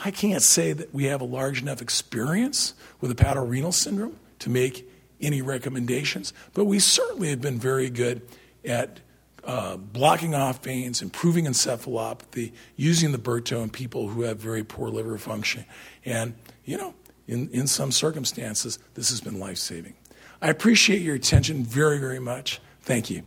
I 0.03 0.11
can't 0.11 0.41
say 0.41 0.73
that 0.73 0.93
we 0.93 1.05
have 1.05 1.21
a 1.21 1.25
large 1.25 1.61
enough 1.61 1.81
experience 1.81 2.73
with 3.01 3.17
hepatorenal 3.17 3.73
syndrome 3.73 4.19
to 4.39 4.49
make 4.49 4.89
any 5.19 5.41
recommendations, 5.41 6.33
but 6.53 6.65
we 6.65 6.79
certainly 6.79 7.29
have 7.29 7.41
been 7.41 7.59
very 7.59 7.89
good 7.89 8.21
at 8.63 8.99
uh, 9.43 9.77
blocking 9.77 10.35
off 10.35 10.63
veins, 10.63 11.01
improving 11.01 11.45
encephalopathy, 11.45 12.51
using 12.75 13.13
the 13.13 13.17
BRTO 13.17 13.63
in 13.63 13.69
people 13.69 14.09
who 14.09 14.23
have 14.23 14.37
very 14.37 14.63
poor 14.63 14.89
liver 14.89 15.17
function. 15.17 15.65
And, 16.03 16.35
you 16.65 16.77
know, 16.77 16.93
in, 17.27 17.49
in 17.49 17.65
some 17.65 17.91
circumstances, 17.91 18.77
this 18.93 19.09
has 19.09 19.21
been 19.21 19.39
life 19.39 19.57
saving. 19.57 19.95
I 20.41 20.49
appreciate 20.49 21.01
your 21.01 21.15
attention 21.15 21.63
very, 21.63 21.97
very 21.97 22.19
much. 22.19 22.59
Thank 22.81 23.09
you. 23.09 23.23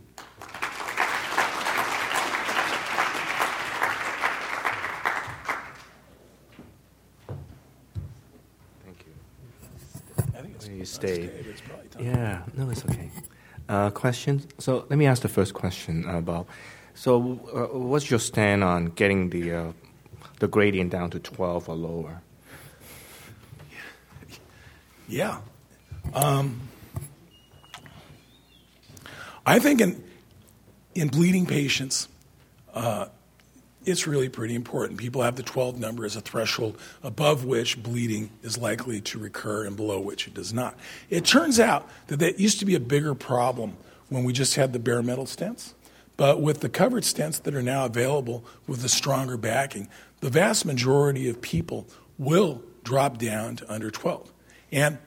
Thank 8.83 9.05
you. 10.77 10.80
Stay. 10.91 11.29
Yeah, 11.99 12.43
no, 12.55 12.69
it's 12.69 12.85
okay 12.85 13.09
uh, 13.71 13.89
questions. 13.89 14.47
So 14.59 14.85
let 14.89 14.97
me 14.97 15.07
ask 15.07 15.21
the 15.21 15.29
first 15.29 15.53
question 15.53 16.07
about. 16.07 16.47
So, 16.93 17.39
uh, 17.53 17.77
what's 17.77 18.11
your 18.11 18.19
stand 18.19 18.63
on 18.63 18.87
getting 18.87 19.29
the 19.29 19.53
uh, 19.53 19.71
the 20.39 20.47
gradient 20.47 20.91
down 20.91 21.09
to 21.11 21.19
twelve 21.19 21.69
or 21.69 21.75
lower? 21.75 22.21
Yeah, 25.07 25.39
um, 26.13 26.61
I 29.45 29.59
think 29.59 29.79
in 29.79 30.03
in 30.93 31.07
bleeding 31.07 31.45
patients, 31.45 32.09
uh, 32.73 33.05
it's 33.85 34.05
really 34.05 34.29
pretty 34.29 34.55
important. 34.55 34.99
People 34.99 35.21
have 35.21 35.35
the 35.35 35.43
12 35.43 35.79
number 35.79 36.05
as 36.05 36.15
a 36.15 36.21
threshold 36.21 36.77
above 37.03 37.45
which 37.45 37.81
bleeding 37.81 38.29
is 38.43 38.57
likely 38.57 39.01
to 39.01 39.19
recur 39.19 39.65
and 39.65 39.75
below 39.75 39.99
which 39.99 40.27
it 40.27 40.33
does 40.33 40.53
not. 40.53 40.77
It 41.09 41.25
turns 41.25 41.59
out 41.59 41.89
that 42.07 42.17
that 42.17 42.39
used 42.39 42.59
to 42.59 42.65
be 42.65 42.75
a 42.75 42.79
bigger 42.79 43.15
problem 43.15 43.77
when 44.09 44.23
we 44.23 44.33
just 44.33 44.55
had 44.55 44.73
the 44.73 44.79
bare 44.79 45.01
metal 45.01 45.25
stents. 45.25 45.73
But 46.17 46.41
with 46.41 46.59
the 46.59 46.69
covered 46.69 47.03
stents 47.03 47.41
that 47.43 47.55
are 47.55 47.61
now 47.61 47.85
available 47.85 48.43
with 48.67 48.81
the 48.81 48.89
stronger 48.89 49.37
backing, 49.37 49.87
the 50.19 50.29
vast 50.29 50.65
majority 50.65 51.29
of 51.29 51.41
people 51.41 51.87
will 52.17 52.61
drop 52.83 53.17
down 53.17 53.55
to 53.55 53.73
under 53.73 53.89
12. 53.89 54.31
And 54.71 54.99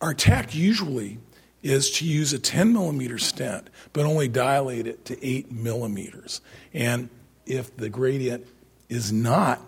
our 0.00 0.14
tack 0.14 0.54
usually 0.54 1.18
is 1.62 1.90
to 1.90 2.06
use 2.06 2.32
a 2.32 2.38
10 2.38 2.72
millimeter 2.72 3.18
stent, 3.18 3.68
but 3.92 4.06
only 4.06 4.28
dilate 4.28 4.86
it 4.86 5.04
to 5.06 5.26
8 5.26 5.50
millimeters. 5.52 6.40
And 6.72 7.10
if 7.50 7.76
the 7.76 7.88
gradient 7.88 8.46
is 8.88 9.12
not 9.12 9.60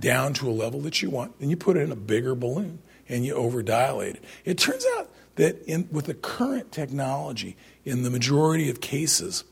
down 0.00 0.34
to 0.34 0.48
a 0.48 0.52
level 0.52 0.80
that 0.80 1.02
you 1.02 1.10
want, 1.10 1.38
then 1.40 1.50
you 1.50 1.56
put 1.56 1.76
it 1.76 1.80
in 1.80 1.92
a 1.92 1.96
bigger 1.96 2.34
balloon 2.34 2.78
and 3.08 3.24
you 3.24 3.34
overdilate 3.34 4.14
it. 4.14 4.24
It 4.44 4.58
turns 4.58 4.84
out 4.96 5.10
that 5.36 5.62
in, 5.64 5.88
with 5.90 6.06
the 6.06 6.14
current 6.14 6.72
technology, 6.72 7.56
in 7.84 8.02
the 8.02 8.10
majority 8.10 8.70
of 8.70 8.80
cases, 8.80 9.44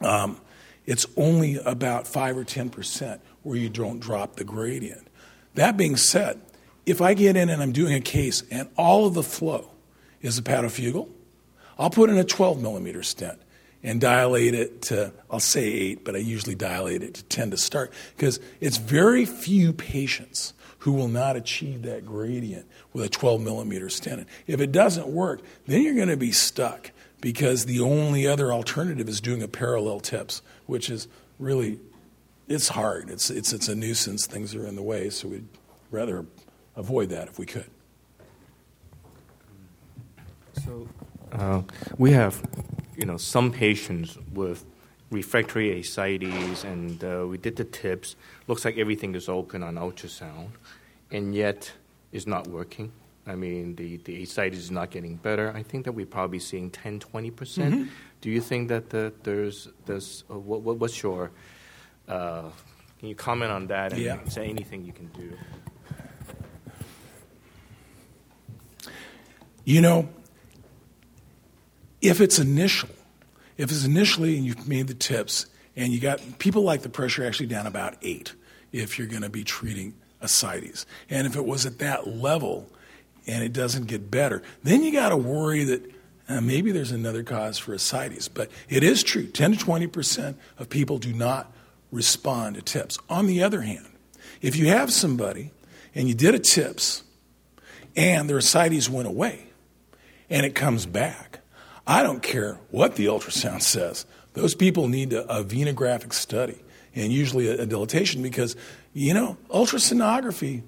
um, 0.00 0.40
it's 0.84 1.06
only 1.16 1.56
about 1.56 2.06
5 2.06 2.36
or 2.36 2.44
10% 2.44 3.20
where 3.42 3.56
you 3.56 3.68
don't 3.68 4.00
drop 4.00 4.36
the 4.36 4.44
gradient. 4.44 5.06
That 5.54 5.76
being 5.76 5.96
said, 5.96 6.40
if 6.84 7.00
I 7.00 7.14
get 7.14 7.36
in 7.36 7.48
and 7.48 7.62
I'm 7.62 7.72
doing 7.72 7.94
a 7.94 8.00
case 8.00 8.42
and 8.50 8.68
all 8.76 9.06
of 9.06 9.14
the 9.14 9.22
flow 9.22 9.70
is 10.20 10.40
hepatofugal, 10.40 11.08
I'll 11.78 11.90
put 11.90 12.10
in 12.10 12.18
a 12.18 12.24
12 12.24 12.60
millimeter 12.60 13.02
stent 13.02 13.40
and 13.86 14.00
dilate 14.00 14.52
it 14.52 14.82
to, 14.82 15.12
I'll 15.30 15.38
say 15.38 15.62
eight, 15.62 16.04
but 16.04 16.16
I 16.16 16.18
usually 16.18 16.56
dilate 16.56 17.04
it 17.04 17.14
to 17.14 17.24
10 17.24 17.52
to 17.52 17.56
start 17.56 17.92
because 18.16 18.40
it's 18.60 18.78
very 18.78 19.24
few 19.24 19.72
patients 19.72 20.54
who 20.80 20.92
will 20.92 21.06
not 21.06 21.36
achieve 21.36 21.82
that 21.82 22.04
gradient 22.04 22.66
with 22.92 23.04
a 23.04 23.08
12 23.08 23.40
millimeter 23.40 23.88
stent. 23.88 24.26
If 24.48 24.60
it 24.60 24.72
doesn't 24.72 25.06
work, 25.06 25.40
then 25.66 25.82
you're 25.82 25.94
going 25.94 26.08
to 26.08 26.16
be 26.16 26.32
stuck 26.32 26.90
because 27.20 27.66
the 27.66 27.78
only 27.78 28.26
other 28.26 28.52
alternative 28.52 29.08
is 29.08 29.20
doing 29.20 29.40
a 29.40 29.48
parallel 29.48 30.00
tips, 30.00 30.42
which 30.66 30.90
is 30.90 31.06
really, 31.38 31.78
it's 32.48 32.68
hard. 32.68 33.08
It's, 33.08 33.30
it's, 33.30 33.52
it's 33.52 33.68
a 33.68 33.76
nuisance. 33.76 34.26
Things 34.26 34.52
are 34.56 34.66
in 34.66 34.74
the 34.74 34.82
way, 34.82 35.10
so 35.10 35.28
we'd 35.28 35.46
rather 35.92 36.26
avoid 36.74 37.10
that 37.10 37.28
if 37.28 37.38
we 37.38 37.46
could. 37.46 37.70
So 40.64 40.88
uh, 41.30 41.62
we 41.98 42.10
have 42.10 42.42
you 42.96 43.06
know, 43.06 43.16
some 43.16 43.52
patients 43.52 44.18
with 44.32 44.64
refractory 45.10 45.78
ascites, 45.78 46.64
and 46.64 47.02
uh, 47.04 47.26
we 47.28 47.38
did 47.38 47.56
the 47.56 47.64
tips. 47.64 48.16
Looks 48.46 48.64
like 48.64 48.78
everything 48.78 49.14
is 49.14 49.28
open 49.28 49.62
on 49.62 49.76
ultrasound, 49.76 50.50
and 51.10 51.34
yet 51.34 51.72
it's 52.12 52.26
not 52.26 52.46
working. 52.46 52.92
I 53.26 53.34
mean, 53.34 53.74
the, 53.74 53.96
the 53.98 54.22
ascites 54.22 54.56
is 54.56 54.70
not 54.70 54.90
getting 54.90 55.16
better. 55.16 55.52
I 55.54 55.62
think 55.62 55.84
that 55.84 55.92
we're 55.92 56.06
probably 56.06 56.38
seeing 56.38 56.70
10, 56.70 57.00
20%. 57.00 57.32
mm 57.32 57.72
hmm 57.72 57.84
Do 58.22 58.30
you 58.30 58.40
think 58.40 58.68
that 58.68 58.90
the, 58.90 59.12
there's, 59.22 59.68
there's 59.84 60.24
uh, 60.30 60.38
what, 60.38 60.62
what, 60.62 60.78
what's 60.78 61.02
your, 61.02 61.30
uh, 62.08 62.48
can 62.98 63.08
you 63.08 63.14
comment 63.14 63.52
on 63.52 63.66
that 63.66 63.92
and 63.92 64.02
yeah. 64.02 64.18
say 64.28 64.48
anything 64.48 64.84
you 64.84 64.92
can 64.92 65.08
do? 65.08 65.36
You 69.64 69.80
know, 69.80 70.08
if 72.08 72.20
it's 72.20 72.38
initial, 72.38 72.90
if 73.56 73.70
it's 73.70 73.84
initially 73.84 74.36
and 74.36 74.44
you've 74.44 74.68
made 74.68 74.88
the 74.88 74.94
tips 74.94 75.46
and 75.76 75.92
you 75.92 76.00
got 76.00 76.38
people 76.38 76.62
like 76.62 76.82
the 76.82 76.88
pressure 76.88 77.24
actually 77.24 77.46
down 77.46 77.66
about 77.66 77.96
eight 78.02 78.34
if 78.72 78.98
you're 78.98 79.06
going 79.06 79.22
to 79.22 79.30
be 79.30 79.44
treating 79.44 79.94
ascites. 80.20 80.86
And 81.10 81.26
if 81.26 81.36
it 81.36 81.44
was 81.44 81.66
at 81.66 81.78
that 81.78 82.06
level 82.06 82.68
and 83.26 83.42
it 83.42 83.52
doesn't 83.52 83.86
get 83.86 84.10
better, 84.10 84.42
then 84.62 84.82
you 84.82 84.92
got 84.92 85.10
to 85.10 85.16
worry 85.16 85.64
that 85.64 85.92
uh, 86.28 86.40
maybe 86.40 86.72
there's 86.72 86.92
another 86.92 87.22
cause 87.22 87.58
for 87.58 87.72
ascites. 87.72 88.28
But 88.28 88.50
it 88.68 88.82
is 88.82 89.02
true 89.02 89.26
10 89.26 89.52
to 89.52 89.58
20 89.58 89.86
percent 89.86 90.38
of 90.58 90.68
people 90.68 90.98
do 90.98 91.12
not 91.12 91.52
respond 91.92 92.56
to 92.56 92.62
tips. 92.62 92.98
On 93.08 93.26
the 93.26 93.42
other 93.42 93.62
hand, 93.62 93.86
if 94.40 94.56
you 94.56 94.68
have 94.68 94.92
somebody 94.92 95.52
and 95.94 96.08
you 96.08 96.14
did 96.14 96.34
a 96.34 96.38
tips 96.38 97.04
and 97.94 98.28
their 98.28 98.38
ascites 98.38 98.88
went 98.88 99.08
away 99.08 99.46
and 100.28 100.44
it 100.44 100.54
comes 100.54 100.84
back, 100.86 101.40
I 101.86 102.02
don't 102.02 102.22
care 102.22 102.58
what 102.70 102.96
the 102.96 103.06
ultrasound 103.06 103.62
says. 103.62 104.06
Those 104.32 104.54
people 104.54 104.88
need 104.88 105.12
a, 105.12 105.24
a 105.38 105.44
venographic 105.44 106.12
study 106.12 106.58
and 106.94 107.12
usually 107.12 107.48
a, 107.48 107.62
a 107.62 107.66
dilatation 107.66 108.22
because, 108.22 108.56
you 108.92 109.14
know, 109.14 109.36
ultrasonography, 109.50 110.62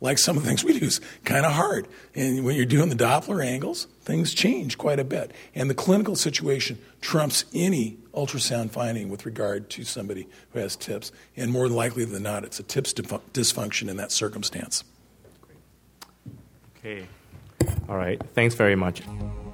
like 0.00 0.18
some 0.18 0.36
of 0.36 0.42
the 0.42 0.48
things 0.48 0.64
we 0.64 0.78
do, 0.78 0.86
is 0.86 1.00
kind 1.24 1.44
of 1.46 1.52
hard. 1.52 1.86
And 2.14 2.44
when 2.44 2.56
you're 2.56 2.64
doing 2.64 2.88
the 2.88 2.96
Doppler 2.96 3.44
angles, 3.44 3.86
things 4.00 4.34
change 4.34 4.78
quite 4.78 4.98
a 4.98 5.04
bit. 5.04 5.32
And 5.54 5.70
the 5.70 5.74
clinical 5.74 6.16
situation 6.16 6.78
trumps 7.00 7.44
any 7.54 7.98
ultrasound 8.14 8.70
finding 8.70 9.08
with 9.08 9.26
regard 9.26 9.70
to 9.70 9.84
somebody 9.84 10.26
who 10.52 10.58
has 10.58 10.76
TIPS. 10.76 11.12
And 11.36 11.52
more 11.52 11.68
likely 11.68 12.04
than 12.04 12.22
not, 12.22 12.44
it's 12.44 12.58
a 12.58 12.64
TIPS 12.64 12.94
dysfunction 12.94 13.88
in 13.88 13.96
that 13.98 14.10
circumstance. 14.10 14.84
Okay. 16.78 17.06
All 17.88 17.96
right. 17.96 18.20
Thanks 18.34 18.56
very 18.56 18.74
much. 18.74 19.02